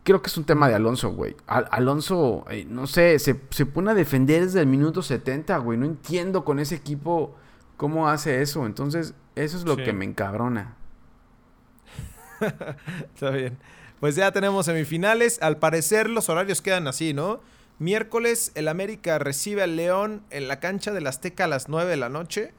Creo 0.03 0.21
que 0.21 0.27
es 0.27 0.37
un 0.37 0.45
tema 0.45 0.67
de 0.67 0.75
Alonso, 0.75 1.11
güey. 1.11 1.35
Alonso, 1.45 2.45
eh, 2.49 2.65
no 2.67 2.87
sé, 2.87 3.19
se, 3.19 3.41
se 3.49 3.65
pone 3.65 3.91
a 3.91 3.93
defender 3.93 4.43
desde 4.43 4.61
el 4.61 4.67
minuto 4.67 5.01
70, 5.01 5.57
güey. 5.57 5.77
No 5.77 5.85
entiendo 5.85 6.45
con 6.45 6.59
ese 6.59 6.75
equipo 6.75 7.35
cómo 7.75 8.07
hace 8.07 8.41
eso. 8.41 8.65
Entonces, 8.65 9.13
eso 9.35 9.57
es 9.57 9.65
lo 9.65 9.75
que 9.75 9.93
me 9.93 10.05
encabrona. 10.05 10.75
Está 13.13 13.29
bien. 13.31 13.57
Pues 13.99 14.15
ya 14.15 14.31
tenemos 14.31 14.65
semifinales. 14.65 15.41
Al 15.41 15.57
parecer 15.57 16.09
los 16.09 16.29
horarios 16.29 16.61
quedan 16.61 16.87
así, 16.87 17.13
¿no? 17.13 17.39
Miércoles 17.79 18.51
el 18.55 18.67
América 18.67 19.19
recibe 19.19 19.61
al 19.61 19.75
León 19.75 20.23
en 20.29 20.47
la 20.47 20.59
cancha 20.59 20.93
del 20.93 21.07
Azteca 21.07 21.45
a 21.45 21.47
las 21.47 21.67
9 21.67 21.89
de 21.89 21.97
la 21.97 22.09
noche. 22.09 22.53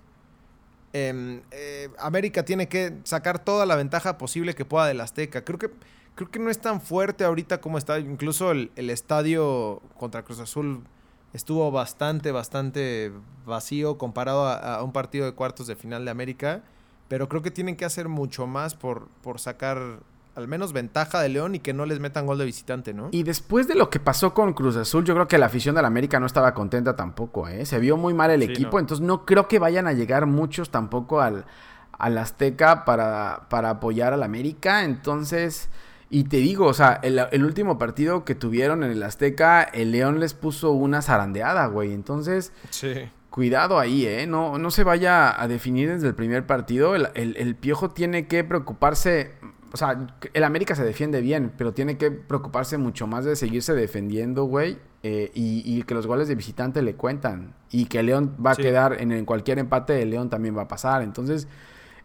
Em, 0.93 1.43
eh, 1.51 1.89
América 1.99 2.45
tiene 2.45 2.69
que 2.69 2.95
sacar 3.05 3.39
toda 3.39 3.67
la 3.67 3.77
ventaja 3.77 4.19
posible 4.19 4.55
que 4.55 4.65
pueda 4.65 4.87
del 4.87 5.01
Azteca. 5.01 5.45
Creo 5.45 5.59
que, 5.59 5.71
creo 6.15 6.31
que 6.31 6.39
no 6.39 6.51
es 6.51 6.59
tan 6.59 6.81
fuerte 6.81 7.25
ahorita 7.25 7.61
como 7.61 7.79
está. 7.79 7.99
Incluso 7.99 8.51
el, 8.51 8.71
estadio 8.77 9.83
contra 9.99 10.23
Cruz 10.23 10.41
Azul 10.41 10.85
estuvo 11.33 11.71
bastante, 11.71 12.31
bastante 12.33 13.13
vacío 13.45 13.99
comparado 13.99 14.47
a, 14.47 14.83
un 14.83 14.93
partido 14.93 15.27
de 15.27 15.33
cuartos 15.33 15.67
de 15.67 15.77
final 15.77 16.05
de 16.05 16.11
América. 16.11 16.63
Pero 17.09 17.29
creo 17.29 17.43
que 17.43 17.51
tienen 17.51 17.77
que 17.77 17.85
hacer 17.85 18.09
mucho 18.09 18.47
más 18.47 18.75
por, 18.75 19.09
por 19.23 19.39
sacar 19.39 20.01
al 20.37 20.49
menos 20.49 20.75
ventaja 20.75 21.21
de 21.21 21.31
León 21.31 21.55
y 21.55 21.61
que 21.61 21.73
no 21.73 21.87
les 21.87 21.99
metan 21.99 22.27
gol 22.27 22.37
de 22.37 22.45
visitante, 22.45 22.93
¿no? 22.93 23.09
Y 23.11 23.23
después 23.23 23.67
de 23.69 23.75
lo 23.75 23.89
que 23.89 23.99
pasó 23.99 24.35
con 24.35 24.53
Cruz 24.53 24.77
Azul, 24.77 25.03
yo 25.05 25.15
creo 25.15 25.27
que 25.27 25.39
la 25.39 25.47
afición 25.47 25.75
de 25.75 25.81
la 25.81 25.89
América 25.89 26.21
no 26.21 26.27
estaba 26.27 26.53
contenta 26.53 26.95
tampoco, 26.95 27.49
¿eh? 27.49 27.65
Se 27.65 27.79
vio 27.79 27.97
muy 27.97 28.13
mal 28.13 28.31
el 28.31 28.43
equipo, 28.43 28.79
entonces 28.79 29.05
no 29.05 29.25
creo 29.25 29.49
que 29.49 29.59
vayan 29.59 29.87
a 29.87 29.95
llegar 29.95 30.27
muchos 30.27 30.69
tampoco 30.69 31.23
al, 31.23 31.47
al 31.93 32.19
Azteca 32.19 32.85
para, 32.85 33.47
para 33.49 33.71
apoyar 33.71 34.13
al 34.13 34.23
América, 34.23 34.85
entonces... 34.85 35.71
Y 36.09 36.25
te 36.25 36.37
digo, 36.37 36.67
o 36.67 36.73
sea, 36.73 37.01
el, 37.03 37.21
el, 37.33 37.45
último 37.45 37.79
partido 37.79 38.25
que 38.25 38.37
tuvieron 38.37 38.85
en 38.85 38.93
el 38.93 39.03
Azteca, 39.03 39.65
el 39.65 39.91
León 39.91 40.21
les 40.21 40.35
puso 40.35 40.71
una 40.71 41.03
zarandeada, 41.03 41.67
güey. 41.67 41.93
Entonces, 41.93 42.53
sí 42.71 43.11
cuidado 43.37 43.79
ahí, 43.79 44.07
¿eh? 44.07 44.27
No, 44.27 44.57
no 44.57 44.71
se 44.71 44.83
vaya 44.83 45.39
a 45.39 45.47
definir 45.47 45.91
desde 45.91 46.09
el 46.09 46.15
primer 46.15 46.47
partido. 46.47 46.95
El, 46.95 47.55
Piojo 47.57 47.91
tiene 47.91 48.27
que 48.27 48.43
preocuparse. 48.45 49.33
O 49.75 49.77
sea, 49.77 50.07
el 50.33 50.43
América 50.43 50.75
se 50.75 50.83
defiende 50.83 51.21
bien, 51.21 51.53
pero 51.59 51.75
tiene 51.75 51.99
que 51.99 52.11
preocuparse 52.11 52.79
mucho 52.79 53.07
más 53.07 53.27
de 53.27 53.37
seguirse 53.37 53.75
defendiendo, 53.75 54.45
güey. 54.45 54.79
Eh, 55.03 55.31
y, 55.35 55.83
que 55.83 55.93
los 55.93 56.07
goles 56.07 56.29
de 56.29 56.35
visitante 56.35 56.81
le 56.81 56.95
cuentan. 56.95 57.53
Y 57.71 57.85
que 57.85 58.03
León 58.03 58.35
va 58.45 58.53
a 58.53 58.57
quedar 58.57 59.03
en, 59.03 59.27
cualquier 59.27 59.59
empate, 59.59 60.01
el 60.01 60.09
León 60.09 60.31
también 60.31 60.57
va 60.57 60.63
a 60.63 60.69
pasar. 60.69 61.03
Entonces, 61.03 61.47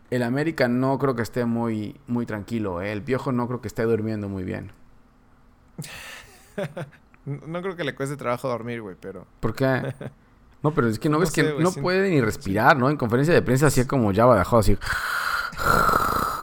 el 0.09 0.23
América 0.23 0.67
no 0.67 0.99
creo 0.99 1.15
que 1.15 1.21
esté 1.21 1.45
muy, 1.45 1.97
muy 2.07 2.25
tranquilo. 2.25 2.81
¿eh? 2.81 2.91
El 2.91 3.03
Piojo 3.03 3.31
no 3.31 3.47
creo 3.47 3.61
que 3.61 3.69
esté 3.69 3.83
durmiendo 3.83 4.27
muy 4.27 4.43
bien. 4.43 4.73
no 7.25 7.61
creo 7.61 7.77
que 7.77 7.85
le 7.85 7.95
cueste 7.95 8.17
trabajo 8.17 8.49
dormir, 8.49 8.81
güey, 8.81 8.97
pero. 8.99 9.25
¿Por 9.39 9.55
qué? 9.55 9.93
No, 10.63 10.74
pero 10.74 10.88
es 10.88 11.00
que 11.00 11.10
no, 11.10 11.19
ves 11.19 11.32
que 11.32 11.56
no 11.60 11.71
puede 11.71 12.10
ni 12.10 12.21
respirar, 12.21 12.78
¿no? 12.78 12.89
En 12.89 12.97
conferencia 12.97 13.34
de 13.34 13.41
prensa 13.41 13.67
hacía 13.67 13.88
como 13.88 14.13
Java 14.13 14.38
dejó 14.38 14.60
así. 14.60 14.78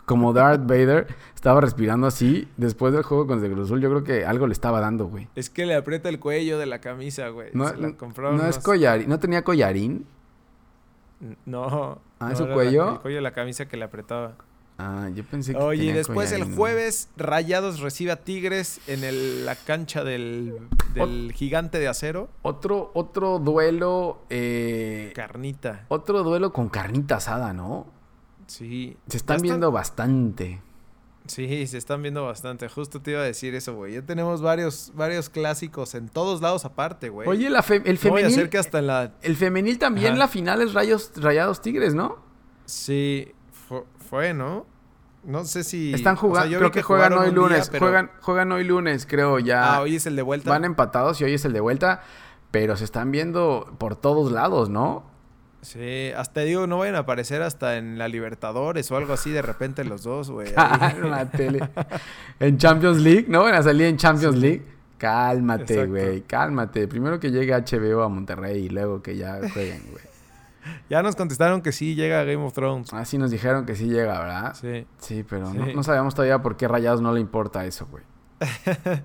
Como 0.07 0.33
Darth 0.33 0.63
Vader 0.63 1.07
estaba 1.35 1.61
respirando 1.61 2.07
así 2.07 2.49
después 2.57 2.93
del 2.95 3.03
juego 3.03 3.27
con 3.27 3.39
Azul. 3.63 3.81
Yo 3.81 3.91
creo 3.91 4.05
que 4.05 4.25
algo 4.25 4.47
le 4.47 4.53
estaba 4.55 4.81
dando, 4.81 5.07
güey. 5.07 5.29
Es 5.37 5.51
que 5.51 5.67
le 5.67 5.75
aprieta 5.75 6.09
el 6.09 6.19
cuello 6.19 6.59
de 6.59 6.67
la 6.67 6.81
camisa, 6.81 7.29
güey. 7.29 7.51
No, 7.53 7.73
no 7.75 8.47
es 8.49 8.59
collarín. 8.59 9.09
¿No 9.09 9.19
tenía 9.19 9.45
collarín? 9.45 10.07
No. 11.45 12.01
Ah, 12.21 12.31
no 12.31 12.37
¿su 12.37 12.47
la- 12.47 12.55
cuello? 12.55 12.93
el 12.95 12.99
cuello 13.01 13.17
de 13.17 13.23
la 13.23 13.33
camisa 13.33 13.67
que 13.69 13.77
le 13.77 13.85
apretaba. 13.85 14.35
Ah, 14.79 15.09
yo 15.13 15.25
pensé 15.25 15.53
que 15.53 15.59
Oye, 15.59 15.85
y 15.87 15.93
después 15.93 16.31
el 16.33 16.55
jueves, 16.55 17.09
Rayados 17.17 17.81
recibe 17.81 18.13
a 18.13 18.17
Tigres 18.17 18.81
en 18.87 19.03
el- 19.05 19.45
la 19.45 19.57
cancha 19.57 20.05
del, 20.05 20.55
del 21.07 21.33
gigante 21.33 21.79
de 21.79 21.89
acero. 21.89 22.29
Otro, 22.43 22.91
otro 22.95 23.39
duelo. 23.39 24.23
eh, 24.31 25.13
Carnita. 25.15 25.85
otro 25.89 26.23
duelo 26.23 26.53
con 26.53 26.69
carnita 26.69 27.17
asada, 27.17 27.53
¿no? 27.53 27.87
Sí. 28.47 28.97
Se 29.09 29.17
están 29.19 29.41
viendo 29.43 29.71
bastante. 29.71 30.63
Sí, 31.27 31.67
se 31.67 31.77
están 31.77 32.01
viendo 32.01 32.25
bastante. 32.25 32.69
Justo 32.71 33.03
te 33.03 33.11
iba 33.11 33.21
a 33.21 33.25
decir 33.25 33.55
eso, 33.55 33.75
güey. 33.75 33.93
Ya 33.93 34.03
tenemos 34.03 34.41
varios, 34.41 34.93
varios 34.95 35.29
clásicos 35.29 35.95
en 35.95 36.09
todos 36.09 36.41
lados 36.41 36.65
aparte, 36.65 37.11
güey. 37.11 37.29
Oye, 37.29 37.51
la 37.51 37.63
fe- 37.63 37.83
el 37.85 37.99
no 38.03 38.11
voy 38.11 38.23
a 38.23 38.25
femenil. 38.25 38.27
hacer 38.27 38.49
que 38.49 38.57
hasta 38.57 38.79
en 38.79 38.87
la... 38.87 39.13
El 39.21 39.37
femenil 39.37 39.79
también, 39.79 40.13
Ajá. 40.13 40.19
la 40.21 40.29
final 40.29 40.63
es 40.63 40.73
Rayos, 40.73 41.13
Rayados 41.17 41.61
Tigres, 41.61 41.95
¿no? 41.95 42.17
Sí, 42.65 43.31
fu- 43.53 43.85
fue, 44.09 44.33
¿no? 44.33 44.65
No 45.25 45.45
sé 45.45 45.65
si... 45.65 45.93
Están 45.93 46.15
o 46.15 46.17
sea, 46.17 46.29
jugando, 46.29 46.51
yo 46.51 46.59
creo 46.59 46.71
que, 46.71 46.83
juegan 46.83 47.13
hoy 47.13 47.27
día, 47.27 47.35
lunes. 47.35 47.69
pero- 47.69 47.87
juegan, 47.87 48.11
juegan 48.21 48.53
hoy 48.53 48.65
lunes, 48.65 49.07
creo 49.07 49.39
ya. 49.39 49.75
Ah, 49.75 49.81
hoy 49.81 49.97
es 49.97 50.07
el 50.07 50.17
de 50.17 50.23
vuelta. 50.23 50.51
Van 50.51 50.65
empatados 50.65 51.21
y 51.21 51.25
hoy 51.25 51.35
es 51.35 51.45
el 51.45 51.53
de 51.53 51.61
vuelta. 51.61 52.03
Pero 52.51 52.77
se 52.77 52.85
están 52.85 53.11
viendo 53.11 53.75
por 53.79 53.97
todos 53.97 54.33
lados, 54.33 54.71
¿no? 54.71 55.05
Sí, 55.61 56.13
hasta 56.17 56.43
digo, 56.43 56.67
no 56.67 56.79
vayan 56.79 56.95
a 56.95 57.01
aparecer 57.01 57.43
hasta 57.43 57.77
en 57.77 57.99
la 57.99 58.09
Libertadores 58.09 58.91
o 58.91 58.97
algo 58.97 59.13
así 59.13 59.31
de 59.31 59.43
repente 59.43 59.85
los 59.85 60.03
dos, 60.05 60.31
güey. 60.31 60.53
Ah, 60.57 61.27
tele. 61.31 61.69
En 62.41 62.57
Champions 62.57 62.99
League, 62.99 63.27
¿no? 63.29 63.43
Van 63.43 63.55
a 63.55 63.63
salir 63.63 63.87
en 63.87 63.97
Champions 63.97 64.37
League. 64.37 64.63
Cálmate, 64.99 65.87
güey. 65.87 66.23
Cálmate. 66.23 66.89
Primero 66.89 67.21
que 67.21 67.31
llegue 67.31 67.53
HBO 67.55 68.03
a 68.03 68.09
Monterrey 68.09 68.65
y 68.67 68.69
luego 68.69 69.03
que 69.03 69.17
ya 69.17 69.39
jueguen, 69.53 69.83
güey. 69.91 70.05
Ya 70.91 71.03
nos 71.03 71.17
contestaron 71.17 71.63
que 71.63 71.73
sí 71.73 71.95
llega 71.95 72.25
Game 72.25 72.45
of 72.45 72.53
Thrones. 72.53 72.93
Así 72.93 73.17
nos 73.19 73.31
dijeron 73.31 73.65
que 73.67 73.75
sí 73.77 73.87
llega, 73.87 74.19
¿verdad? 74.19 74.55
Sí. 74.55 74.87
Sí, 74.99 75.25
pero 75.29 75.51
Sí. 75.51 75.57
No, 75.59 75.67
no 75.67 75.83
sabemos 75.83 76.15
todavía 76.15 76.41
por 76.43 76.57
qué 76.57 76.67
Rayados 76.69 77.01
no 77.01 77.13
le 77.13 77.21
importa 77.21 77.65
eso, 77.65 77.87
güey. 77.91 78.05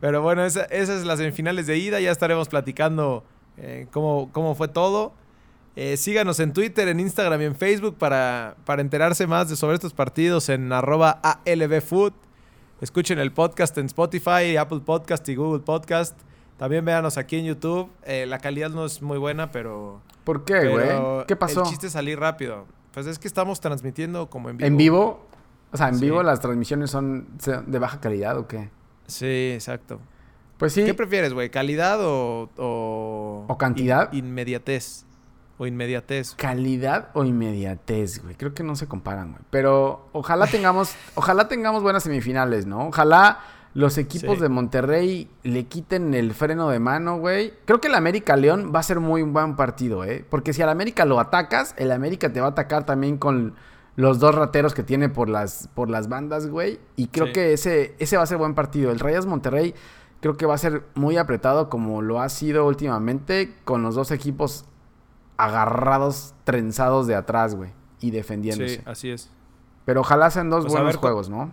Pero 0.00 0.22
bueno, 0.22 0.44
esa- 0.44 0.64
esas 0.64 1.00
es 1.00 1.04
las 1.04 1.18
semifinales 1.18 1.66
de 1.66 1.76
ida. 1.76 2.00
Ya 2.00 2.10
estaremos 2.10 2.48
platicando 2.48 3.24
eh, 3.58 3.86
cómo, 3.92 4.30
cómo 4.32 4.54
fue 4.54 4.68
todo. 4.68 5.12
Eh, 5.76 5.96
síganos 5.96 6.40
en 6.40 6.52
Twitter, 6.52 6.88
en 6.88 6.98
Instagram 7.00 7.40
y 7.42 7.44
en 7.44 7.54
Facebook 7.54 7.96
para, 7.98 8.56
para 8.64 8.80
enterarse 8.82 9.26
más 9.26 9.48
de 9.48 9.56
sobre 9.56 9.74
estos 9.74 9.92
partidos 9.92 10.48
en 10.48 10.72
arroba 10.72 11.20
ALBFood. 11.22 12.12
Escuchen 12.80 13.18
el 13.18 13.32
podcast 13.32 13.76
en 13.78 13.86
Spotify, 13.86 14.56
Apple 14.58 14.80
Podcast 14.84 15.28
y 15.28 15.34
Google 15.34 15.60
Podcast. 15.60 16.18
También 16.58 16.84
véanos 16.84 17.16
aquí 17.16 17.36
en 17.36 17.46
YouTube. 17.46 17.90
Eh, 18.04 18.26
la 18.26 18.38
calidad 18.40 18.68
no 18.70 18.84
es 18.84 19.00
muy 19.00 19.16
buena, 19.16 19.50
pero... 19.52 20.02
¿Por 20.24 20.44
qué, 20.44 20.68
güey? 20.68 21.24
¿Qué 21.26 21.36
pasó? 21.36 21.62
El 21.62 21.68
chiste 21.68 21.86
es 21.86 21.92
salir 21.94 22.18
rápido. 22.20 22.66
Pues 22.92 23.06
es 23.06 23.18
que 23.18 23.28
estamos 23.28 23.60
transmitiendo 23.60 24.28
como 24.28 24.50
en 24.50 24.56
vivo. 24.58 24.66
¿En 24.66 24.76
vivo? 24.76 25.26
O 25.72 25.76
sea, 25.76 25.88
en 25.88 25.94
Sí. 25.96 26.04
vivo 26.06 26.22
las 26.22 26.40
transmisiones 26.40 26.90
son 26.90 27.28
son 27.38 27.70
de 27.70 27.78
baja 27.78 28.00
calidad 28.00 28.36
o 28.38 28.46
qué? 28.48 28.70
Sí, 29.06 29.52
exacto. 29.54 30.00
Pues 30.58 30.72
sí. 30.72 30.84
¿Qué 30.84 30.94
prefieres, 30.94 31.32
güey? 31.32 31.50
¿Calidad 31.50 31.98
o, 32.02 32.50
o... 32.56 33.44
¿O 33.48 33.58
cantidad? 33.58 34.12
in- 34.12 34.26
inmediatez. 34.26 35.04
O 35.58 35.66
inmediatez. 35.66 36.34
Calidad 36.34 37.10
o 37.14 37.24
inmediatez, 37.24 38.22
güey. 38.22 38.34
Creo 38.34 38.54
que 38.54 38.62
no 38.64 38.74
se 38.76 38.86
comparan, 38.88 39.32
güey. 39.32 39.42
Pero 39.50 40.08
ojalá 40.12 40.46
tengamos, 40.46 40.94
ojalá 41.14 41.48
tengamos 41.48 41.82
buenas 41.82 42.02
semifinales, 42.02 42.66
¿no? 42.66 42.88
Ojalá 42.88 43.38
los 43.78 43.96
equipos 43.96 44.36
Sí. 44.38 44.42
de 44.42 44.48
Monterrey 44.48 45.30
le 45.44 45.66
quiten 45.66 46.12
el 46.12 46.34
freno 46.34 46.68
de 46.68 46.80
mano, 46.80 47.18
güey. 47.18 47.52
Creo 47.64 47.80
que 47.80 47.86
el 47.86 47.94
América 47.94 48.34
León 48.36 48.72
va 48.74 48.80
a 48.80 48.82
ser 48.82 48.98
muy 48.98 49.22
buen 49.22 49.54
partido, 49.54 50.02
¿eh? 50.02 50.24
Porque 50.28 50.52
si 50.52 50.62
al 50.62 50.68
América 50.68 51.04
lo 51.04 51.20
atacas, 51.20 51.74
el 51.78 51.92
América 51.92 52.32
te 52.32 52.40
va 52.40 52.48
a 52.48 52.50
atacar 52.50 52.84
también 52.86 53.18
con 53.18 53.54
los 53.94 54.18
dos 54.18 54.34
rateros 54.34 54.74
que 54.74 54.82
tiene 54.82 55.08
por 55.08 55.28
las, 55.28 55.68
por 55.74 55.90
las 55.90 56.08
bandas, 56.08 56.48
güey. 56.48 56.80
Y 56.96 57.06
creo 57.06 57.26
Sí. 57.26 57.32
que 57.34 57.52
ese, 57.52 57.94
ese 58.00 58.16
va 58.16 58.24
a 58.24 58.26
ser 58.26 58.38
buen 58.38 58.54
partido. 58.56 58.90
El 58.90 58.98
Rayas 58.98 59.26
Monterrey 59.26 59.74
creo 60.20 60.36
que 60.36 60.44
va 60.46 60.54
a 60.54 60.58
ser 60.58 60.82
muy 60.96 61.16
apretado 61.16 61.68
como 61.68 62.02
lo 62.02 62.20
ha 62.20 62.28
sido 62.30 62.66
últimamente 62.66 63.54
con 63.64 63.82
los 63.84 63.94
dos 63.94 64.10
equipos 64.10 64.64
agarrados, 65.36 66.34
trenzados 66.44 67.06
de 67.06 67.14
atrás, 67.14 67.54
güey. 67.54 67.70
Y 68.00 68.10
defendiéndose. 68.10 68.76
Sí, 68.76 68.82
así 68.86 69.10
es. 69.10 69.30
Pero 69.84 70.00
ojalá 70.00 70.30
sean 70.30 70.50
dos 70.50 70.62
Pues 70.64 70.72
buenos 70.72 70.88
ver 70.94 70.96
juegos, 70.96 71.30
¿no? 71.30 71.52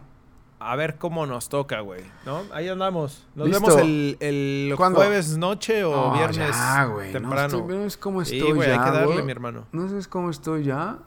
A 0.72 0.76
ver 0.76 0.98
cómo 0.98 1.26
nos 1.26 1.48
toca, 1.50 1.80
güey. 1.82 2.02
¿No? 2.26 2.42
Ahí 2.54 2.68
andamos. 2.68 3.26
Nos 3.36 3.48
Listo. 3.50 3.66
vemos 3.68 3.82
el, 3.82 4.18
el 4.20 4.74
jueves 4.76 5.38
noche 5.38 5.84
o 5.84 5.92
No, 6.10 6.14
viernes 6.18 6.56
ya, 6.56 6.86
güey. 6.86 7.12
temprano. 7.12 7.58
No, 7.58 7.64
estoy, 7.64 7.78
¿Ves 7.84 7.98
cómo 7.98 8.26
sí, 8.26 8.38
estoy 8.40 8.54
güey, 8.54 8.70
hay 8.72 8.78
ya, 8.78 8.84
que 8.86 8.92
darle, 8.92 9.14
güey? 9.14 9.24
mi 9.26 9.32
hermano. 9.32 9.68
¿No 9.72 9.88
sabes 9.88 10.08
cómo 10.08 10.30
estoy 10.32 10.64
ya? 10.64 10.98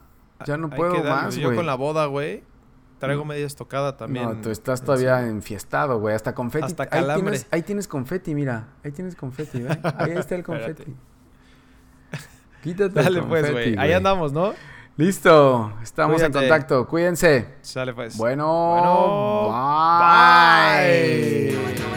Ya 0.47 0.57
no 0.57 0.69
Hay 0.71 0.77
puedo 0.77 0.93
que 0.93 1.03
darle. 1.03 1.23
más, 1.25 1.37
Yo 1.37 1.49
güey. 1.49 1.57
con 1.57 1.67
la 1.67 1.75
boda, 1.75 2.07
güey, 2.07 2.45
traigo 3.01 3.25
media 3.25 3.47
estocada 3.47 3.97
también. 3.97 4.25
No, 4.27 4.37
tú 4.41 4.51
estás 4.51 4.83
todavía 4.83 5.27
enfiestado, 5.27 5.99
güey. 5.99 6.15
Hasta 6.15 6.35
confeti. 6.35 6.65
Hasta 6.67 6.85
ahí, 6.85 6.89
calambre. 6.91 7.23
tienes, 7.33 7.47
ahí 7.51 7.63
tienes 7.63 7.89
confeti, 7.89 8.35
mira. 8.37 8.69
Ahí 8.85 8.93
tienes 8.93 9.17
confeti, 9.17 9.61
¿ves? 9.63 9.79
Ahí 9.97 10.13
está 10.13 10.35
el 10.37 10.45
confeti. 10.45 10.85
Quítate 12.63 12.91
Dale 12.91 13.19
el 13.21 13.25
pues, 13.27 13.43
confeti, 13.47 13.71
güey. 13.75 13.79
Ahí 13.79 13.93
andamos, 13.93 14.33
¿no? 14.33 14.53
Listo. 14.99 15.73
Estamos 15.81 16.21
en 16.23 16.33
contacto. 16.33 16.89
Cuídense. 16.89 17.59
Sale 17.63 17.95
pues. 17.95 18.17
Bueno, 18.17 18.73
Bueno, 18.73 19.49
bye. 19.49 19.55
bye. 21.77 21.88